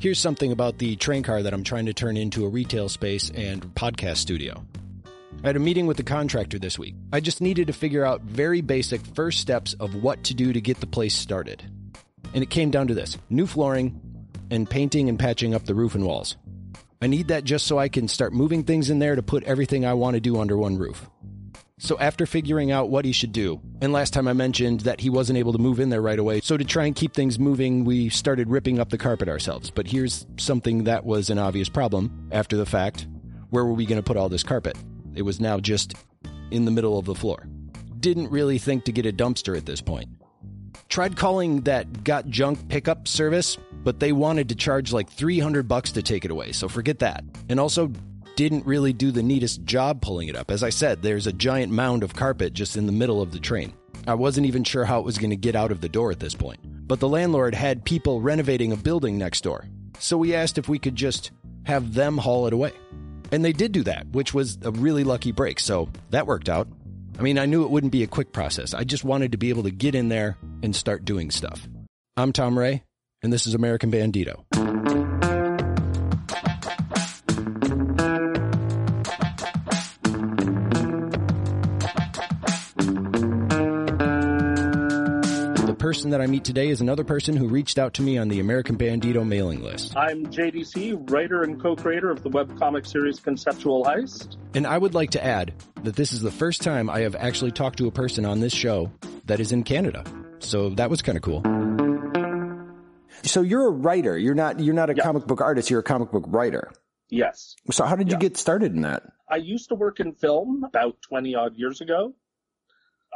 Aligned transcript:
Here's 0.00 0.20
something 0.20 0.52
about 0.52 0.78
the 0.78 0.94
train 0.94 1.24
car 1.24 1.42
that 1.42 1.52
I'm 1.52 1.64
trying 1.64 1.86
to 1.86 1.92
turn 1.92 2.16
into 2.16 2.46
a 2.46 2.48
retail 2.48 2.88
space 2.88 3.30
and 3.30 3.62
podcast 3.74 4.18
studio. 4.18 4.64
I 5.42 5.48
had 5.48 5.56
a 5.56 5.60
meeting 5.60 5.88
with 5.88 5.96
the 5.96 6.04
contractor 6.04 6.56
this 6.56 6.78
week. 6.78 6.94
I 7.12 7.18
just 7.18 7.40
needed 7.40 7.66
to 7.66 7.72
figure 7.72 8.04
out 8.04 8.22
very 8.22 8.60
basic 8.60 9.04
first 9.16 9.40
steps 9.40 9.74
of 9.74 10.00
what 10.00 10.22
to 10.24 10.34
do 10.34 10.52
to 10.52 10.60
get 10.60 10.78
the 10.78 10.86
place 10.86 11.16
started. 11.16 11.64
And 12.32 12.44
it 12.44 12.50
came 12.50 12.70
down 12.70 12.86
to 12.86 12.94
this 12.94 13.18
new 13.28 13.44
flooring 13.44 14.00
and 14.52 14.70
painting 14.70 15.08
and 15.08 15.18
patching 15.18 15.52
up 15.52 15.64
the 15.64 15.74
roof 15.74 15.96
and 15.96 16.06
walls. 16.06 16.36
I 17.02 17.08
need 17.08 17.26
that 17.28 17.42
just 17.42 17.66
so 17.66 17.76
I 17.76 17.88
can 17.88 18.06
start 18.06 18.32
moving 18.32 18.62
things 18.62 18.90
in 18.90 19.00
there 19.00 19.16
to 19.16 19.22
put 19.22 19.42
everything 19.44 19.84
I 19.84 19.94
want 19.94 20.14
to 20.14 20.20
do 20.20 20.38
under 20.38 20.56
one 20.56 20.78
roof. 20.78 21.08
So 21.80 21.96
after 22.00 22.26
figuring 22.26 22.72
out 22.72 22.90
what 22.90 23.04
he 23.04 23.12
should 23.12 23.32
do, 23.32 23.60
and 23.80 23.92
last 23.92 24.12
time 24.12 24.26
I 24.26 24.32
mentioned 24.32 24.80
that 24.80 25.00
he 25.00 25.10
wasn't 25.10 25.38
able 25.38 25.52
to 25.52 25.58
move 25.58 25.78
in 25.78 25.90
there 25.90 26.02
right 26.02 26.18
away, 26.18 26.40
so 26.40 26.56
to 26.56 26.64
try 26.64 26.86
and 26.86 26.94
keep 26.94 27.14
things 27.14 27.38
moving, 27.38 27.84
we 27.84 28.08
started 28.08 28.50
ripping 28.50 28.80
up 28.80 28.90
the 28.90 28.98
carpet 28.98 29.28
ourselves. 29.28 29.70
But 29.70 29.86
here's 29.86 30.26
something 30.38 30.84
that 30.84 31.04
was 31.04 31.30
an 31.30 31.38
obvious 31.38 31.68
problem 31.68 32.28
after 32.32 32.56
the 32.56 32.66
fact. 32.66 33.06
Where 33.50 33.64
were 33.64 33.72
we 33.72 33.86
going 33.86 34.00
to 34.00 34.02
put 34.02 34.16
all 34.16 34.28
this 34.28 34.42
carpet? 34.42 34.76
It 35.14 35.22
was 35.22 35.40
now 35.40 35.60
just 35.60 35.94
in 36.50 36.64
the 36.64 36.72
middle 36.72 36.98
of 36.98 37.04
the 37.04 37.14
floor. 37.14 37.46
Didn't 38.00 38.30
really 38.30 38.58
think 38.58 38.84
to 38.84 38.92
get 38.92 39.06
a 39.06 39.12
dumpster 39.12 39.56
at 39.56 39.64
this 39.64 39.80
point. 39.80 40.08
Tried 40.88 41.16
calling 41.16 41.60
that 41.62 42.02
got 42.02 42.26
junk 42.26 42.68
pickup 42.68 43.06
service, 43.06 43.56
but 43.84 44.00
they 44.00 44.10
wanted 44.10 44.48
to 44.48 44.54
charge 44.56 44.92
like 44.92 45.08
300 45.08 45.68
bucks 45.68 45.92
to 45.92 46.02
take 46.02 46.24
it 46.24 46.30
away, 46.30 46.50
so 46.50 46.68
forget 46.68 46.98
that. 47.00 47.22
And 47.48 47.60
also 47.60 47.92
didn't 48.38 48.64
really 48.64 48.92
do 48.92 49.10
the 49.10 49.20
neatest 49.20 49.64
job 49.64 50.00
pulling 50.00 50.28
it 50.28 50.36
up. 50.36 50.52
As 50.52 50.62
I 50.62 50.70
said, 50.70 51.02
there's 51.02 51.26
a 51.26 51.32
giant 51.32 51.72
mound 51.72 52.04
of 52.04 52.14
carpet 52.14 52.52
just 52.52 52.76
in 52.76 52.86
the 52.86 52.92
middle 52.92 53.20
of 53.20 53.32
the 53.32 53.40
train. 53.40 53.72
I 54.06 54.14
wasn't 54.14 54.46
even 54.46 54.62
sure 54.62 54.84
how 54.84 55.00
it 55.00 55.04
was 55.04 55.18
going 55.18 55.30
to 55.30 55.36
get 55.36 55.56
out 55.56 55.72
of 55.72 55.80
the 55.80 55.88
door 55.88 56.12
at 56.12 56.20
this 56.20 56.34
point. 56.34 56.60
But 56.86 57.00
the 57.00 57.08
landlord 57.08 57.52
had 57.52 57.84
people 57.84 58.20
renovating 58.20 58.70
a 58.70 58.76
building 58.76 59.18
next 59.18 59.42
door. 59.42 59.64
So 59.98 60.16
we 60.16 60.36
asked 60.36 60.56
if 60.56 60.68
we 60.68 60.78
could 60.78 60.94
just 60.94 61.32
have 61.64 61.94
them 61.94 62.16
haul 62.16 62.46
it 62.46 62.52
away. 62.52 62.70
And 63.32 63.44
they 63.44 63.52
did 63.52 63.72
do 63.72 63.82
that, 63.82 64.06
which 64.12 64.32
was 64.32 64.56
a 64.62 64.70
really 64.70 65.02
lucky 65.02 65.32
break. 65.32 65.58
So 65.58 65.88
that 66.10 66.28
worked 66.28 66.48
out. 66.48 66.68
I 67.18 67.22
mean, 67.22 67.40
I 67.40 67.46
knew 67.46 67.64
it 67.64 67.70
wouldn't 67.70 67.90
be 67.90 68.04
a 68.04 68.06
quick 68.06 68.32
process. 68.32 68.72
I 68.72 68.84
just 68.84 69.02
wanted 69.02 69.32
to 69.32 69.38
be 69.38 69.48
able 69.48 69.64
to 69.64 69.72
get 69.72 69.96
in 69.96 70.10
there 70.10 70.38
and 70.62 70.76
start 70.76 71.04
doing 71.04 71.32
stuff. 71.32 71.66
I'm 72.16 72.32
Tom 72.32 72.56
Ray, 72.56 72.84
and 73.20 73.32
this 73.32 73.48
is 73.48 73.54
American 73.54 73.90
Bandito. 73.90 75.07
Person 85.98 86.10
that 86.10 86.20
I 86.20 86.28
meet 86.28 86.44
today 86.44 86.68
is 86.68 86.80
another 86.80 87.02
person 87.02 87.36
who 87.36 87.48
reached 87.48 87.76
out 87.76 87.94
to 87.94 88.02
me 88.02 88.18
on 88.18 88.28
the 88.28 88.38
American 88.38 88.78
Bandito 88.78 89.26
mailing 89.26 89.64
list. 89.64 89.96
I'm 89.96 90.26
JDC, 90.26 91.10
writer 91.10 91.42
and 91.42 91.60
co-creator 91.60 92.08
of 92.08 92.22
the 92.22 92.30
webcomic 92.30 92.86
series 92.86 93.18
Conceptual 93.18 93.84
Heist. 93.84 94.36
And 94.54 94.64
I 94.64 94.78
would 94.78 94.94
like 94.94 95.10
to 95.10 95.24
add 95.24 95.54
that 95.82 95.96
this 95.96 96.12
is 96.12 96.20
the 96.20 96.30
first 96.30 96.62
time 96.62 96.88
I 96.88 97.00
have 97.00 97.16
actually 97.16 97.50
talked 97.50 97.78
to 97.78 97.88
a 97.88 97.90
person 97.90 98.24
on 98.24 98.38
this 98.38 98.52
show 98.52 98.92
that 99.24 99.40
is 99.40 99.50
in 99.50 99.64
Canada. 99.64 100.04
So 100.38 100.70
that 100.70 100.88
was 100.88 101.02
kind 101.02 101.18
of 101.18 101.22
cool. 101.22 101.42
So 103.24 103.42
you're 103.42 103.66
a 103.66 103.72
writer. 103.72 104.16
You're 104.16 104.36
not 104.36 104.60
you're 104.60 104.76
not 104.76 104.90
a 104.90 104.94
comic 104.94 105.26
book 105.26 105.40
artist, 105.40 105.68
you're 105.68 105.80
a 105.80 105.82
comic 105.82 106.12
book 106.12 106.26
writer. 106.28 106.70
Yes. 107.10 107.56
So 107.72 107.84
how 107.84 107.96
did 107.96 108.12
you 108.12 108.18
get 108.18 108.36
started 108.36 108.72
in 108.72 108.82
that? 108.82 109.02
I 109.28 109.38
used 109.38 109.70
to 109.70 109.74
work 109.74 109.98
in 109.98 110.12
film 110.12 110.62
about 110.62 111.02
20 111.02 111.34
odd 111.34 111.56
years 111.56 111.80
ago. 111.80 112.14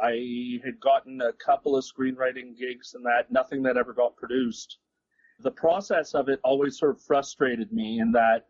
I 0.03 0.59
had 0.65 0.81
gotten 0.81 1.21
a 1.21 1.31
couple 1.31 1.77
of 1.77 1.85
screenwriting 1.85 2.57
gigs 2.57 2.93
and 2.93 3.05
that, 3.05 3.31
nothing 3.31 3.63
that 3.63 3.77
ever 3.77 3.93
got 3.93 4.17
produced. 4.17 4.79
The 5.39 5.51
process 5.51 6.13
of 6.13 6.27
it 6.27 6.41
always 6.43 6.77
sort 6.77 6.91
of 6.91 7.01
frustrated 7.01 7.71
me 7.71 7.99
in 7.99 8.11
that 8.11 8.47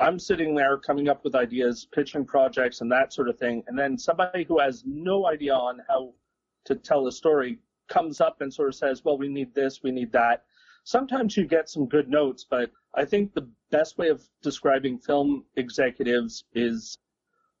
I'm 0.00 0.18
sitting 0.18 0.54
there 0.54 0.78
coming 0.78 1.10
up 1.10 1.24
with 1.24 1.34
ideas, 1.34 1.86
pitching 1.92 2.24
projects, 2.24 2.80
and 2.80 2.90
that 2.90 3.12
sort 3.12 3.28
of 3.28 3.38
thing. 3.38 3.62
And 3.66 3.78
then 3.78 3.98
somebody 3.98 4.44
who 4.44 4.58
has 4.60 4.82
no 4.86 5.26
idea 5.26 5.54
on 5.54 5.82
how 5.88 6.14
to 6.64 6.74
tell 6.74 7.06
a 7.06 7.12
story 7.12 7.58
comes 7.88 8.22
up 8.22 8.40
and 8.40 8.52
sort 8.52 8.68
of 8.68 8.74
says, 8.74 9.04
well, 9.04 9.18
we 9.18 9.28
need 9.28 9.54
this, 9.54 9.82
we 9.82 9.90
need 9.90 10.10
that. 10.12 10.44
Sometimes 10.84 11.36
you 11.36 11.44
get 11.44 11.68
some 11.68 11.86
good 11.86 12.08
notes, 12.08 12.46
but 12.48 12.70
I 12.94 13.04
think 13.04 13.34
the 13.34 13.48
best 13.70 13.98
way 13.98 14.08
of 14.08 14.26
describing 14.42 14.98
film 14.98 15.44
executives 15.56 16.44
is 16.54 16.98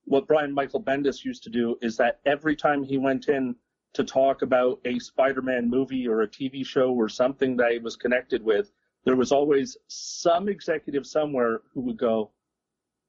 what 0.04 0.26
Brian 0.26 0.52
Michael 0.52 0.82
Bendis 0.82 1.24
used 1.24 1.42
to 1.44 1.50
do 1.50 1.76
is 1.80 1.96
that 1.96 2.20
every 2.26 2.56
time 2.56 2.82
he 2.82 2.98
went 2.98 3.28
in 3.28 3.54
to 3.94 4.04
talk 4.04 4.42
about 4.42 4.80
a 4.84 4.98
Spider-Man 4.98 5.68
movie 5.68 6.08
or 6.08 6.22
a 6.22 6.28
TV 6.28 6.64
show 6.66 6.92
or 6.92 7.08
something 7.08 7.56
that 7.56 7.72
he 7.72 7.78
was 7.78 7.96
connected 7.96 8.42
with, 8.42 8.72
there 9.04 9.16
was 9.16 9.32
always 9.32 9.76
some 9.88 10.48
executive 10.48 11.06
somewhere 11.06 11.60
who 11.74 11.82
would 11.82 11.98
go, 11.98 12.30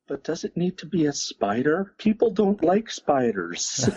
but 0.08 0.24
does 0.24 0.44
it 0.44 0.58
need 0.58 0.78
to 0.80 0.86
be 0.86 1.06
a 1.06 1.14
spider? 1.14 1.94
People 1.98 2.30
don't 2.32 2.62
like 2.64 2.92
spiders. 2.92 3.90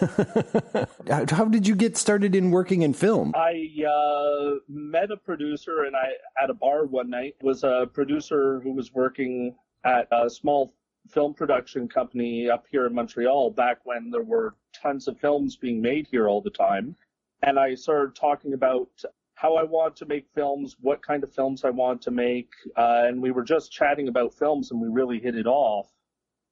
How 1.09 1.47
did 1.47 1.67
you 1.67 1.75
get 1.75 1.97
started 1.97 2.35
in 2.37 2.51
working 2.51 2.83
in 2.83 2.93
film? 2.93 3.33
I 3.35 3.69
uh, 3.85 4.57
met 4.69 5.11
a 5.11 5.17
producer 5.17 5.85
and 5.85 5.97
I 5.97 6.13
at 6.41 6.51
a 6.51 6.55
bar 6.55 6.87
one 6.87 7.11
night 7.11 7.35
was 7.43 7.65
a 7.65 7.89
producer 7.93 8.61
who 8.61 8.73
was 8.73 8.93
working 8.93 9.57
at 9.85 10.07
a 10.13 10.31
small 10.31 10.75
film 11.09 11.35
production 11.35 11.89
company 11.89 12.49
up 12.51 12.67
here 12.71 12.87
in 12.87 12.95
Montreal 12.95 13.51
back 13.51 13.79
when 13.85 14.11
there 14.11 14.23
were 14.23 14.55
tons 14.73 15.09
of 15.09 15.19
films 15.19 15.57
being 15.57 15.81
made 15.81 16.07
here 16.11 16.29
all 16.29 16.41
the 16.41 16.51
time. 16.51 16.97
And 17.43 17.59
I 17.59 17.75
started 17.75 18.15
talking 18.15 18.55
about 18.55 18.89
how 19.35 19.57
I 19.57 19.63
want 19.63 19.97
to 19.97 20.07
make 20.07 20.27
films, 20.35 20.77
what 20.81 21.03
kind 21.03 21.23
of 21.23 21.33
films 21.33 21.65
I 21.65 21.71
want 21.71 22.01
to 22.03 22.11
make. 22.11 22.51
Uh, 22.77 23.05
and 23.07 23.21
we 23.21 23.31
were 23.31 23.45
just 23.45 23.71
chatting 23.71 24.09
about 24.09 24.35
films 24.35 24.71
and 24.71 24.81
we 24.81 24.89
really 24.89 25.19
hit 25.19 25.37
it 25.37 25.47
off. 25.47 25.93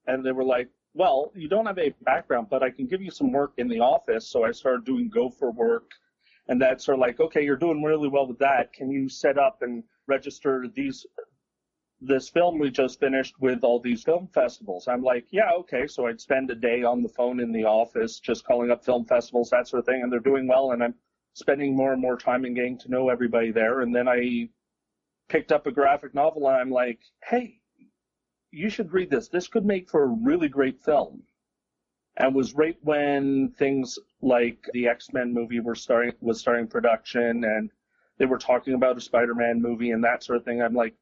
And 0.07 0.25
they 0.25 0.33
were 0.33 0.45
like, 0.45 0.69
well, 0.93 1.33
you 1.35 1.49
don't 1.49 1.67
have 1.67 1.79
a 1.79 1.95
background, 2.03 2.49
but 2.51 2.63
I 2.63 2.71
can 2.71 2.87
give 2.87 3.03
you 3.03 3.11
some 3.11 3.33
work 3.33 3.55
in 3.57 3.69
the 3.69 3.81
office. 3.81 4.29
So 4.29 4.45
I 4.45 4.53
started 4.53 4.85
doing 4.85 5.09
Gopher 5.09 5.51
work. 5.51 5.91
And 6.49 6.61
that's 6.61 6.85
sort 6.85 6.97
of 6.97 7.01
like, 7.01 7.21
okay, 7.21 7.43
you're 7.43 7.57
doing 7.57 7.83
really 7.83 8.09
well 8.09 8.27
with 8.27 8.39
that. 8.41 8.75
Can 8.75 8.91
you 8.91 9.09
set 9.09 9.39
up 9.39 9.63
and 9.63 9.83
register 10.07 10.67
these 10.75 11.07
this 12.01 12.29
film 12.29 12.59
we 12.59 12.71
just 12.71 13.01
finished 13.01 13.35
with 13.41 13.65
all 13.65 13.81
these 13.81 14.03
film 14.03 14.29
festivals. 14.35 14.89
I'm 14.89 15.03
like, 15.03 15.27
yeah, 15.31 15.51
okay. 15.61 15.87
So 15.87 16.07
I'd 16.07 16.21
spend 16.21 16.51
a 16.51 16.55
day 16.55 16.83
on 16.83 17.03
the 17.03 17.09
phone 17.09 17.41
in 17.41 17.53
the 17.53 17.65
office 17.65 18.21
just 18.21 18.45
calling 18.45 18.71
up 18.71 18.85
film 18.85 19.07
festivals, 19.07 19.51
that 19.51 19.69
sort 19.69 19.81
of 19.81 19.87
thing, 19.87 20.03
and 20.03 20.13
they're 20.13 20.21
doing 20.21 20.47
well, 20.47 20.73
and 20.73 20.83
I'm 20.83 20.95
spending 21.33 21.75
more 21.75 21.93
and 21.93 22.03
more 22.03 22.17
time 22.17 22.45
and 22.45 22.55
getting 22.55 22.79
to 22.79 22.91
know 22.91 23.09
everybody 23.09 23.51
there. 23.53 23.81
And 23.81 23.95
then 23.95 24.09
I 24.09 24.49
picked 25.29 25.53
up 25.53 25.67
a 25.67 25.73
graphic 25.73 26.15
novel, 26.15 26.49
and 26.49 26.57
I'm 26.57 26.71
like, 26.71 27.01
hey, 27.25 27.61
you 28.51 28.69
should 28.69 28.93
read 28.93 29.11
this. 29.11 29.29
This 29.29 29.49
could 29.49 29.65
make 29.65 29.89
for 29.89 30.05
a 30.05 30.17
really 30.23 30.49
great 30.49 30.81
film. 30.81 31.23
And 32.17 32.35
was 32.35 32.55
right 32.55 32.77
when 32.83 33.51
things 33.59 33.99
like 34.23 34.59
the 34.73 34.87
X-Men 34.87 35.33
movie 35.35 35.59
were 35.61 35.75
starting 35.75 36.13
was 36.21 36.39
starting 36.39 36.69
production, 36.69 37.45
and 37.45 37.71
they 38.19 38.27
were 38.27 38.39
talking 38.39 38.75
about 38.75 38.97
a 38.97 39.01
Spider-Man 39.01 39.61
movie 39.61 39.91
and 39.91 40.05
that 40.05 40.23
sort 40.23 40.39
of 40.39 40.45
thing. 40.45 40.63
I'm 40.63 40.75
like, 40.75 40.95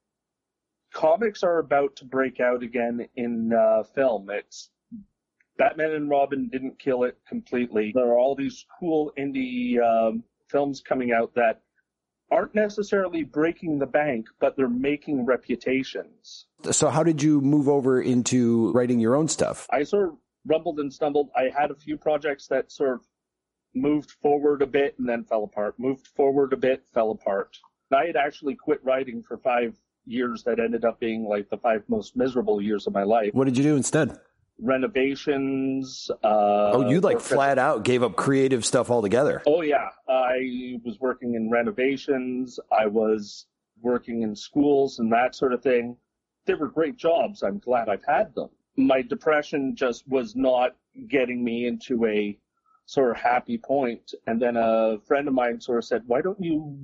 comics 0.92 1.42
are 1.42 1.58
about 1.58 1.96
to 1.96 2.04
break 2.04 2.40
out 2.40 2.62
again 2.62 3.08
in 3.16 3.52
uh, 3.52 3.82
film. 3.82 4.28
It's 4.30 4.70
Batman 5.58 5.92
and 5.92 6.08
Robin 6.08 6.48
didn't 6.48 6.78
kill 6.78 7.04
it 7.04 7.18
completely. 7.28 7.92
There 7.94 8.06
are 8.06 8.18
all 8.18 8.34
these 8.34 8.64
cool 8.78 9.12
indie 9.18 9.80
um, 9.80 10.24
films 10.48 10.80
coming 10.80 11.12
out 11.12 11.34
that 11.34 11.62
aren't 12.30 12.54
necessarily 12.54 13.24
breaking 13.24 13.78
the 13.78 13.86
bank, 13.86 14.26
but 14.40 14.56
they're 14.56 14.68
making 14.68 15.26
reputations. 15.26 16.46
So, 16.70 16.88
how 16.88 17.02
did 17.02 17.22
you 17.22 17.40
move 17.40 17.68
over 17.68 18.00
into 18.00 18.72
writing 18.72 19.00
your 19.00 19.14
own 19.14 19.28
stuff? 19.28 19.66
I 19.70 19.82
sort 19.82 20.08
of 20.08 20.16
rumbled 20.46 20.80
and 20.80 20.92
stumbled. 20.92 21.30
I 21.36 21.50
had 21.56 21.70
a 21.70 21.74
few 21.74 21.96
projects 21.96 22.46
that 22.48 22.72
sort 22.72 22.94
of 22.94 23.06
moved 23.74 24.12
forward 24.22 24.62
a 24.62 24.66
bit 24.66 24.98
and 24.98 25.08
then 25.08 25.24
fell 25.24 25.44
apart, 25.44 25.78
moved 25.78 26.06
forward 26.08 26.52
a 26.52 26.56
bit, 26.56 26.84
fell 26.92 27.10
apart. 27.10 27.56
I 27.92 28.06
had 28.06 28.16
actually 28.16 28.54
quit 28.54 28.82
writing 28.82 29.22
for 29.22 29.36
five 29.36 29.76
years 30.06 30.42
that 30.44 30.58
ended 30.58 30.84
up 30.84 30.98
being 31.00 31.24
like 31.24 31.48
the 31.50 31.56
five 31.56 31.82
most 31.88 32.16
miserable 32.16 32.60
years 32.60 32.86
of 32.86 32.92
my 32.92 33.02
life. 33.02 33.30
What 33.32 33.44
did 33.44 33.56
you 33.56 33.62
do 33.62 33.76
instead? 33.76 34.18
Renovations. 34.60 36.10
Uh, 36.22 36.70
oh, 36.72 36.88
you 36.88 37.00
like 37.00 37.20
flat 37.20 37.58
out 37.58 37.84
gave 37.84 38.02
up 38.02 38.16
creative 38.16 38.64
stuff 38.64 38.90
altogether. 38.90 39.42
Oh 39.46 39.62
yeah, 39.62 39.88
I 40.08 40.78
was 40.84 40.98
working 41.00 41.34
in 41.34 41.50
renovations. 41.50 42.60
I 42.70 42.86
was 42.86 43.46
working 43.80 44.22
in 44.22 44.36
schools 44.36 44.98
and 44.98 45.12
that 45.12 45.34
sort 45.34 45.52
of 45.52 45.62
thing. 45.62 45.96
They 46.44 46.54
were 46.54 46.68
great 46.68 46.96
jobs. 46.96 47.42
I'm 47.42 47.58
glad 47.58 47.88
I've 47.88 48.04
had 48.04 48.34
them. 48.34 48.50
My 48.76 49.02
depression 49.02 49.74
just 49.76 50.06
was 50.08 50.34
not 50.36 50.76
getting 51.08 51.42
me 51.42 51.66
into 51.66 52.04
a 52.06 52.38
sort 52.86 53.10
of 53.10 53.16
happy 53.16 53.58
point. 53.58 54.12
And 54.26 54.40
then 54.40 54.56
a 54.56 54.98
friend 55.06 55.28
of 55.28 55.34
mine 55.34 55.60
sort 55.60 55.78
of 55.78 55.84
said, 55.84 56.02
"Why 56.06 56.20
don't 56.20 56.40
you 56.40 56.78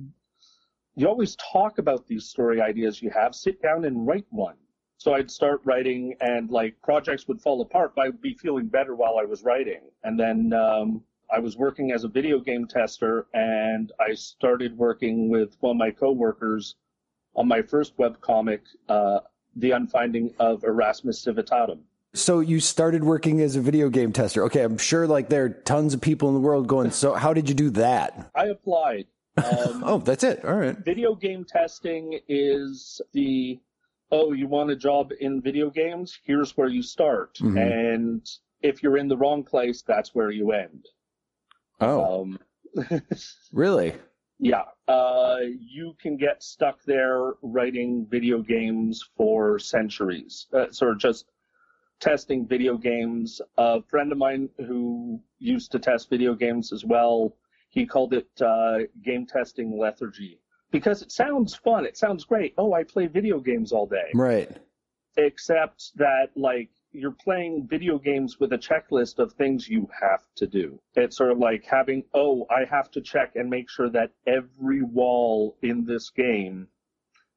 you 0.99 1.07
always 1.07 1.37
talk 1.37 1.77
about 1.77 2.05
these 2.07 2.25
story 2.25 2.59
ideas 2.59 3.01
you 3.01 3.09
have. 3.09 3.33
Sit 3.33 3.61
down 3.61 3.85
and 3.85 4.05
write 4.05 4.25
one. 4.31 4.55
So 4.97 5.13
I'd 5.13 5.31
start 5.31 5.61
writing, 5.63 6.13
and 6.19 6.49
like 6.49 6.75
projects 6.81 7.25
would 7.29 7.41
fall 7.41 7.61
apart, 7.61 7.93
but 7.95 8.07
I'd 8.07 8.21
be 8.21 8.33
feeling 8.33 8.67
better 8.67 8.95
while 8.95 9.17
I 9.17 9.23
was 9.23 9.41
writing. 9.43 9.79
And 10.03 10.19
then 10.19 10.51
um, 10.51 11.01
I 11.31 11.39
was 11.39 11.55
working 11.55 11.93
as 11.93 12.03
a 12.03 12.09
video 12.09 12.41
game 12.41 12.67
tester, 12.67 13.27
and 13.33 13.93
I 13.97 14.13
started 14.13 14.77
working 14.77 15.29
with 15.29 15.55
one 15.61 15.77
of 15.77 15.77
my 15.77 15.91
coworkers 15.91 16.75
on 17.33 17.47
my 17.47 17.61
first 17.61 17.95
webcomic, 17.95 18.59
uh, 18.89 19.19
The 19.55 19.69
Unfinding 19.69 20.33
of 20.37 20.65
Erasmus 20.65 21.23
Civitatum. 21.23 21.79
So 22.13 22.41
you 22.41 22.59
started 22.59 23.05
working 23.05 23.39
as 23.39 23.55
a 23.55 23.61
video 23.61 23.87
game 23.87 24.11
tester. 24.11 24.43
Okay, 24.45 24.63
I'm 24.63 24.77
sure 24.77 25.07
like 25.07 25.29
there 25.29 25.45
are 25.45 25.49
tons 25.49 25.93
of 25.93 26.01
people 26.01 26.27
in 26.27 26.33
the 26.33 26.41
world 26.41 26.67
going, 26.67 26.91
so 26.91 27.13
how 27.13 27.33
did 27.33 27.47
you 27.47 27.55
do 27.55 27.69
that? 27.69 28.29
I 28.35 28.47
applied. 28.47 29.05
Um, 29.37 29.83
oh, 29.85 29.97
that's 29.99 30.23
it. 30.23 30.43
All 30.43 30.55
right. 30.55 30.77
Video 30.77 31.15
game 31.15 31.45
testing 31.45 32.19
is 32.27 33.01
the 33.13 33.59
oh, 34.11 34.33
you 34.33 34.47
want 34.47 34.71
a 34.71 34.75
job 34.75 35.11
in 35.19 35.41
video 35.41 35.69
games? 35.69 36.19
Here's 36.23 36.57
where 36.57 36.67
you 36.67 36.81
start. 36.81 37.35
Mm-hmm. 37.35 37.57
And 37.57 38.29
if 38.61 38.81
you're 38.81 38.97
in 38.97 39.07
the 39.07 39.17
wrong 39.17 39.43
place, 39.43 39.81
that's 39.81 40.15
where 40.15 40.31
you 40.31 40.51
end. 40.51 40.85
Oh. 41.79 42.23
Um, 42.23 42.39
really? 43.51 43.93
Yeah. 44.39 44.63
Uh, 44.87 45.39
you 45.59 45.95
can 46.01 46.17
get 46.17 46.41
stuck 46.41 46.83
there 46.83 47.33
writing 47.41 48.07
video 48.09 48.41
games 48.41 49.07
for 49.15 49.59
centuries. 49.59 50.47
Uh, 50.53 50.71
sort 50.71 50.91
of 50.91 50.99
just 50.99 51.25
testing 51.99 52.47
video 52.47 52.77
games. 52.77 53.41
A 53.57 53.81
friend 53.83 54.11
of 54.11 54.17
mine 54.17 54.49
who 54.57 55.21
used 55.37 55.71
to 55.73 55.79
test 55.79 56.09
video 56.09 56.33
games 56.33 56.71
as 56.71 56.85
well, 56.85 57.35
he 57.69 57.85
called 57.85 58.13
it 58.13 58.29
uh, 58.41 58.79
game 59.03 59.25
testing 59.25 59.77
lethargy 59.77 60.39
because 60.71 61.01
it 61.01 61.11
sounds 61.11 61.55
fun. 61.55 61.85
It 61.85 61.97
sounds 61.97 62.25
great. 62.25 62.53
Oh, 62.57 62.73
I 62.73 62.83
play 62.83 63.07
video 63.07 63.39
games 63.39 63.71
all 63.71 63.85
day. 63.87 64.09
Right. 64.13 64.49
Except 65.17 65.91
that, 65.95 66.29
like, 66.35 66.69
you're 66.91 67.11
playing 67.11 67.67
video 67.67 67.99
games 67.99 68.39
with 68.39 68.53
a 68.53 68.57
checklist 68.57 69.19
of 69.19 69.33
things 69.33 69.69
you 69.69 69.87
have 69.99 70.23
to 70.37 70.47
do. 70.47 70.79
It's 70.95 71.17
sort 71.17 71.31
of 71.31 71.37
like 71.37 71.63
having, 71.65 72.03
oh, 72.13 72.47
I 72.49 72.65
have 72.65 72.89
to 72.91 73.01
check 73.01 73.35
and 73.35 73.49
make 73.49 73.69
sure 73.69 73.89
that 73.89 74.11
every 74.25 74.81
wall 74.81 75.57
in 75.61 75.85
this 75.85 76.09
game 76.09 76.67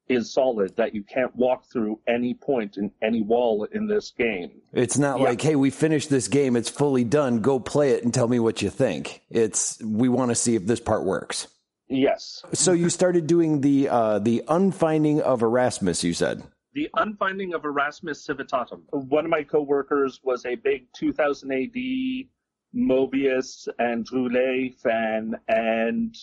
is 0.09 0.33
solid, 0.33 0.75
that 0.75 0.93
you 0.93 1.03
can't 1.03 1.35
walk 1.35 1.65
through 1.71 1.99
any 2.07 2.33
point 2.33 2.77
in 2.77 2.91
any 3.01 3.21
wall 3.21 3.67
in 3.71 3.87
this 3.87 4.11
game. 4.11 4.61
It's 4.73 4.97
not 4.97 5.19
yeah. 5.19 5.25
like, 5.25 5.41
hey, 5.41 5.55
we 5.55 5.69
finished 5.69 6.09
this 6.09 6.27
game, 6.27 6.55
it's 6.55 6.69
fully 6.69 7.03
done, 7.03 7.39
go 7.39 7.59
play 7.59 7.91
it 7.91 8.03
and 8.03 8.13
tell 8.13 8.27
me 8.27 8.39
what 8.39 8.61
you 8.61 8.69
think. 8.69 9.21
It's, 9.29 9.81
we 9.81 10.09
want 10.09 10.29
to 10.31 10.35
see 10.35 10.55
if 10.55 10.65
this 10.65 10.79
part 10.79 11.03
works. 11.03 11.47
Yes. 11.87 12.43
So 12.53 12.71
you 12.71 12.89
started 12.89 13.27
doing 13.27 13.61
the 13.61 13.89
uh, 13.89 14.19
the 14.19 14.43
unfinding 14.47 15.21
of 15.21 15.43
Erasmus. 15.43 16.03
You 16.03 16.13
said 16.13 16.41
the 16.73 16.89
unfinding 16.95 17.53
of 17.53 17.65
Erasmus 17.65 18.25
Civitatum. 18.25 18.81
One 18.91 19.25
of 19.25 19.31
my 19.31 19.43
coworkers 19.43 20.19
was 20.23 20.45
a 20.45 20.55
big 20.55 20.87
2000 20.95 21.51
AD 21.51 22.27
Moebius 22.75 23.67
and 23.77 24.07
Druillet 24.07 24.79
fan, 24.79 25.35
and 25.47 26.15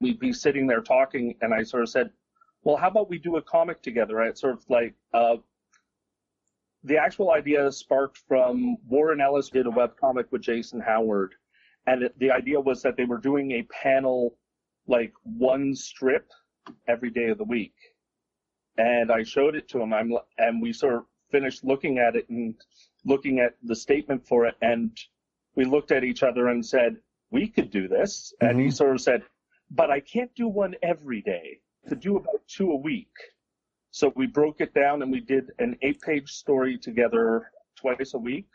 we'd 0.00 0.18
be 0.18 0.32
sitting 0.32 0.66
there 0.66 0.80
talking, 0.80 1.34
and 1.42 1.52
I 1.52 1.62
sort 1.62 1.82
of 1.82 1.90
said, 1.90 2.10
"Well, 2.62 2.76
how 2.76 2.88
about 2.88 3.10
we 3.10 3.18
do 3.18 3.36
a 3.36 3.42
comic 3.42 3.82
together?" 3.82 4.16
Right? 4.16 4.36
Sort 4.36 4.54
of 4.54 4.64
like 4.68 4.94
uh, 5.12 5.36
the 6.84 6.98
actual 6.98 7.30
idea 7.30 7.70
sparked 7.72 8.18
from 8.28 8.76
Warren 8.88 9.20
Ellis 9.20 9.50
did 9.50 9.66
a 9.66 9.70
web 9.70 9.96
comic 9.96 10.30
with 10.32 10.42
Jason 10.42 10.80
Howard, 10.80 11.34
and 11.86 12.02
it, 12.04 12.18
the 12.18 12.30
idea 12.30 12.60
was 12.60 12.82
that 12.82 12.96
they 12.96 13.04
were 13.04 13.18
doing 13.18 13.52
a 13.52 13.62
panel 13.62 14.36
like 14.86 15.12
one 15.22 15.74
strip 15.74 16.30
every 16.88 17.10
day 17.10 17.28
of 17.28 17.38
the 17.38 17.44
week. 17.44 17.74
And 18.76 19.10
I 19.12 19.22
showed 19.22 19.54
it 19.54 19.68
to 19.68 19.80
him. 19.80 19.92
I'm, 19.92 20.12
and 20.38 20.62
we 20.62 20.72
sort 20.72 20.94
of 20.94 21.04
finished 21.30 21.64
looking 21.64 21.98
at 21.98 22.16
it 22.16 22.28
and 22.28 22.54
looking 23.04 23.40
at 23.40 23.54
the 23.62 23.76
statement 23.76 24.26
for 24.26 24.46
it. 24.46 24.54
And 24.62 24.96
we 25.54 25.64
looked 25.64 25.92
at 25.92 26.04
each 26.04 26.22
other 26.22 26.48
and 26.48 26.64
said, 26.64 26.96
we 27.30 27.48
could 27.48 27.70
do 27.70 27.88
this. 27.88 28.32
Mm-hmm. 28.34 28.50
And 28.50 28.60
he 28.60 28.66
mm-hmm. 28.66 28.74
sort 28.74 28.94
of 28.94 29.00
said, 29.00 29.22
but 29.70 29.90
I 29.90 30.00
can't 30.00 30.34
do 30.34 30.48
one 30.48 30.74
every 30.82 31.22
day. 31.22 31.60
To 31.88 31.96
do 31.96 32.16
about 32.16 32.46
two 32.46 32.70
a 32.70 32.76
week. 32.76 33.12
So 33.90 34.12
we 34.16 34.26
broke 34.26 34.60
it 34.60 34.72
down 34.72 35.02
and 35.02 35.10
we 35.10 35.20
did 35.20 35.50
an 35.58 35.76
eight 35.82 36.00
page 36.00 36.30
story 36.30 36.78
together 36.78 37.50
twice 37.76 38.14
a 38.14 38.18
week 38.18 38.46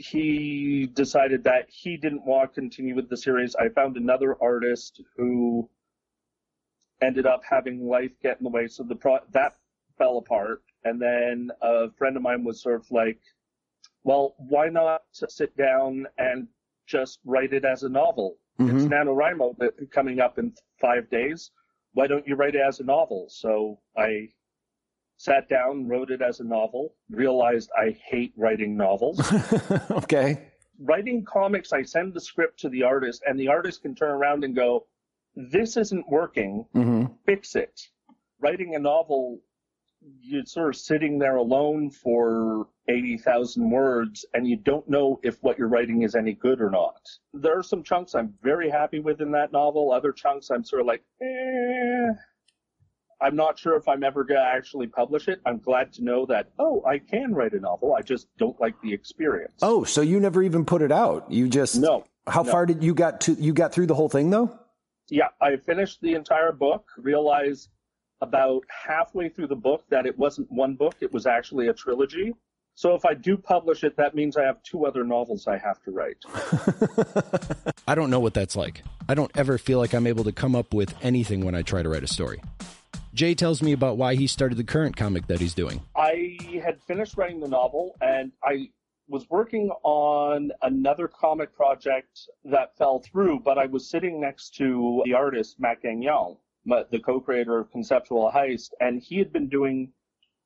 he 0.00 0.90
decided 0.94 1.44
that 1.44 1.66
he 1.68 1.96
didn't 1.98 2.24
want 2.24 2.54
to 2.54 2.60
continue 2.60 2.94
with 2.94 3.10
the 3.10 3.16
series. 3.16 3.54
I 3.54 3.68
found 3.68 3.96
another 3.96 4.34
artist 4.40 5.02
who 5.14 5.68
ended 7.02 7.26
up 7.26 7.42
having 7.48 7.86
life 7.86 8.10
get 8.22 8.38
in 8.38 8.44
the 8.44 8.50
way, 8.50 8.66
so 8.66 8.82
the 8.82 8.94
pro- 8.94 9.18
that 9.32 9.56
fell 9.98 10.16
apart. 10.16 10.62
And 10.84 11.00
then 11.00 11.50
a 11.60 11.90
friend 11.98 12.16
of 12.16 12.22
mine 12.22 12.44
was 12.44 12.62
sort 12.62 12.80
of 12.80 12.90
like, 12.90 13.20
"Well, 14.02 14.34
why 14.38 14.70
not 14.70 15.02
sit 15.12 15.54
down 15.58 16.06
and 16.16 16.48
just 16.86 17.20
write 17.26 17.52
it 17.52 17.66
as 17.66 17.82
a 17.82 17.88
novel? 17.90 18.38
Mm-hmm. 18.58 18.76
It's 18.76 18.86
NaNoWriMo 18.86 19.90
coming 19.90 20.20
up 20.20 20.38
in 20.38 20.54
five 20.80 21.10
days. 21.10 21.50
Why 21.92 22.06
don't 22.06 22.26
you 22.26 22.36
write 22.36 22.54
it 22.54 22.62
as 22.66 22.80
a 22.80 22.84
novel?" 22.84 23.26
So 23.28 23.80
I 23.96 24.28
sat 25.20 25.50
down, 25.50 25.86
wrote 25.86 26.10
it 26.10 26.22
as 26.22 26.40
a 26.40 26.44
novel, 26.44 26.94
realized 27.10 27.70
I 27.78 27.90
hate 27.90 28.32
writing 28.38 28.74
novels. 28.74 29.20
okay. 29.90 30.48
Writing 30.78 31.26
comics, 31.26 31.74
I 31.74 31.82
send 31.82 32.14
the 32.14 32.20
script 32.22 32.58
to 32.60 32.70
the 32.70 32.84
artist, 32.84 33.22
and 33.26 33.38
the 33.38 33.48
artist 33.48 33.82
can 33.82 33.94
turn 33.94 34.12
around 34.12 34.44
and 34.44 34.56
go, 34.56 34.86
This 35.36 35.76
isn't 35.76 36.08
working, 36.08 36.64
mm-hmm. 36.74 37.12
fix 37.26 37.54
it. 37.54 37.82
Writing 38.40 38.74
a 38.76 38.78
novel, 38.78 39.40
you're 40.22 40.46
sort 40.46 40.70
of 40.70 40.76
sitting 40.76 41.18
there 41.18 41.36
alone 41.36 41.90
for 41.90 42.66
80,000 42.90 43.70
words, 43.70 44.24
and 44.34 44.46
you 44.46 44.56
don't 44.56 44.88
know 44.88 45.20
if 45.22 45.38
what 45.42 45.58
you're 45.58 45.68
writing 45.68 46.02
is 46.02 46.14
any 46.14 46.34
good 46.34 46.60
or 46.60 46.70
not. 46.70 47.00
There 47.32 47.56
are 47.56 47.62
some 47.62 47.82
chunks 47.82 48.14
I'm 48.14 48.34
very 48.42 48.68
happy 48.68 48.98
with 49.00 49.20
in 49.20 49.30
that 49.32 49.52
novel, 49.52 49.92
other 49.92 50.12
chunks 50.12 50.50
I'm 50.50 50.64
sort 50.64 50.80
of 50.80 50.86
like, 50.86 51.02
eh 51.22 52.12
I'm 53.22 53.36
not 53.36 53.58
sure 53.58 53.76
if 53.76 53.86
I'm 53.86 54.02
ever 54.02 54.24
going 54.24 54.40
to 54.40 54.46
actually 54.46 54.86
publish 54.86 55.28
it. 55.28 55.40
I'm 55.44 55.58
glad 55.58 55.92
to 55.94 56.04
know 56.04 56.24
that, 56.26 56.48
oh, 56.58 56.82
I 56.86 56.98
can 56.98 57.34
write 57.34 57.52
a 57.52 57.60
novel. 57.60 57.94
I 57.94 58.00
just 58.00 58.28
don't 58.38 58.58
like 58.60 58.80
the 58.82 58.92
experience. 58.92 59.54
Oh, 59.60 59.84
so 59.84 60.00
you 60.00 60.18
never 60.20 60.42
even 60.42 60.64
put 60.64 60.80
it 60.80 60.90
out. 60.90 61.30
You 61.30 61.48
just 61.48 61.76
No. 61.76 62.04
How 62.26 62.42
no. 62.42 62.50
far 62.50 62.66
did 62.66 62.82
you 62.82 62.94
got 62.94 63.20
to 63.22 63.32
you 63.34 63.52
got 63.52 63.72
through 63.72 63.86
the 63.86 63.94
whole 63.94 64.08
thing 64.08 64.30
though? 64.30 64.58
Yeah, 65.08 65.28
I 65.40 65.56
finished 65.56 66.00
the 66.00 66.14
entire 66.14 66.52
book, 66.52 66.86
realized 66.96 67.68
about 68.20 68.62
halfway 68.68 69.28
through 69.28 69.48
the 69.48 69.56
book 69.56 69.84
that 69.90 70.06
it 70.06 70.16
wasn't 70.18 70.50
one 70.50 70.74
book, 70.74 70.94
it 71.00 71.12
was 71.12 71.26
actually 71.26 71.68
a 71.68 71.72
trilogy. 71.72 72.34
So 72.74 72.94
if 72.94 73.04
I 73.04 73.14
do 73.14 73.36
publish 73.36 73.84
it, 73.84 73.96
that 73.96 74.14
means 74.14 74.36
I 74.36 74.44
have 74.44 74.62
two 74.62 74.86
other 74.86 75.04
novels 75.04 75.46
I 75.46 75.58
have 75.58 75.82
to 75.82 75.90
write. 75.90 76.24
I 77.86 77.94
don't 77.94 78.10
know 78.10 78.20
what 78.20 78.34
that's 78.34 78.56
like. 78.56 78.82
I 79.08 79.14
don't 79.14 79.30
ever 79.34 79.58
feel 79.58 79.78
like 79.78 79.92
I'm 79.92 80.06
able 80.06 80.24
to 80.24 80.32
come 80.32 80.54
up 80.54 80.72
with 80.72 80.94
anything 81.02 81.44
when 81.44 81.54
I 81.54 81.62
try 81.62 81.82
to 81.82 81.88
write 81.88 82.04
a 82.04 82.08
story. 82.08 82.40
Jay 83.12 83.34
tells 83.34 83.60
me 83.60 83.72
about 83.72 83.96
why 83.96 84.14
he 84.14 84.26
started 84.26 84.56
the 84.56 84.64
current 84.64 84.96
comic 84.96 85.26
that 85.26 85.40
he's 85.40 85.54
doing. 85.54 85.82
I 85.96 86.38
had 86.62 86.80
finished 86.82 87.16
writing 87.16 87.40
the 87.40 87.48
novel 87.48 87.96
and 88.00 88.32
I 88.42 88.70
was 89.08 89.28
working 89.28 89.70
on 89.82 90.52
another 90.62 91.08
comic 91.08 91.54
project 91.54 92.28
that 92.44 92.76
fell 92.78 93.00
through, 93.00 93.40
but 93.40 93.58
I 93.58 93.66
was 93.66 93.90
sitting 93.90 94.20
next 94.20 94.54
to 94.56 95.02
the 95.04 95.14
artist, 95.14 95.58
Matt 95.58 95.82
Gagnon, 95.82 96.36
the 96.64 97.00
co-creator 97.04 97.58
of 97.58 97.72
Conceptual 97.72 98.30
Heist, 98.32 98.70
and 98.80 99.02
he 99.02 99.18
had 99.18 99.32
been 99.32 99.48
doing 99.48 99.92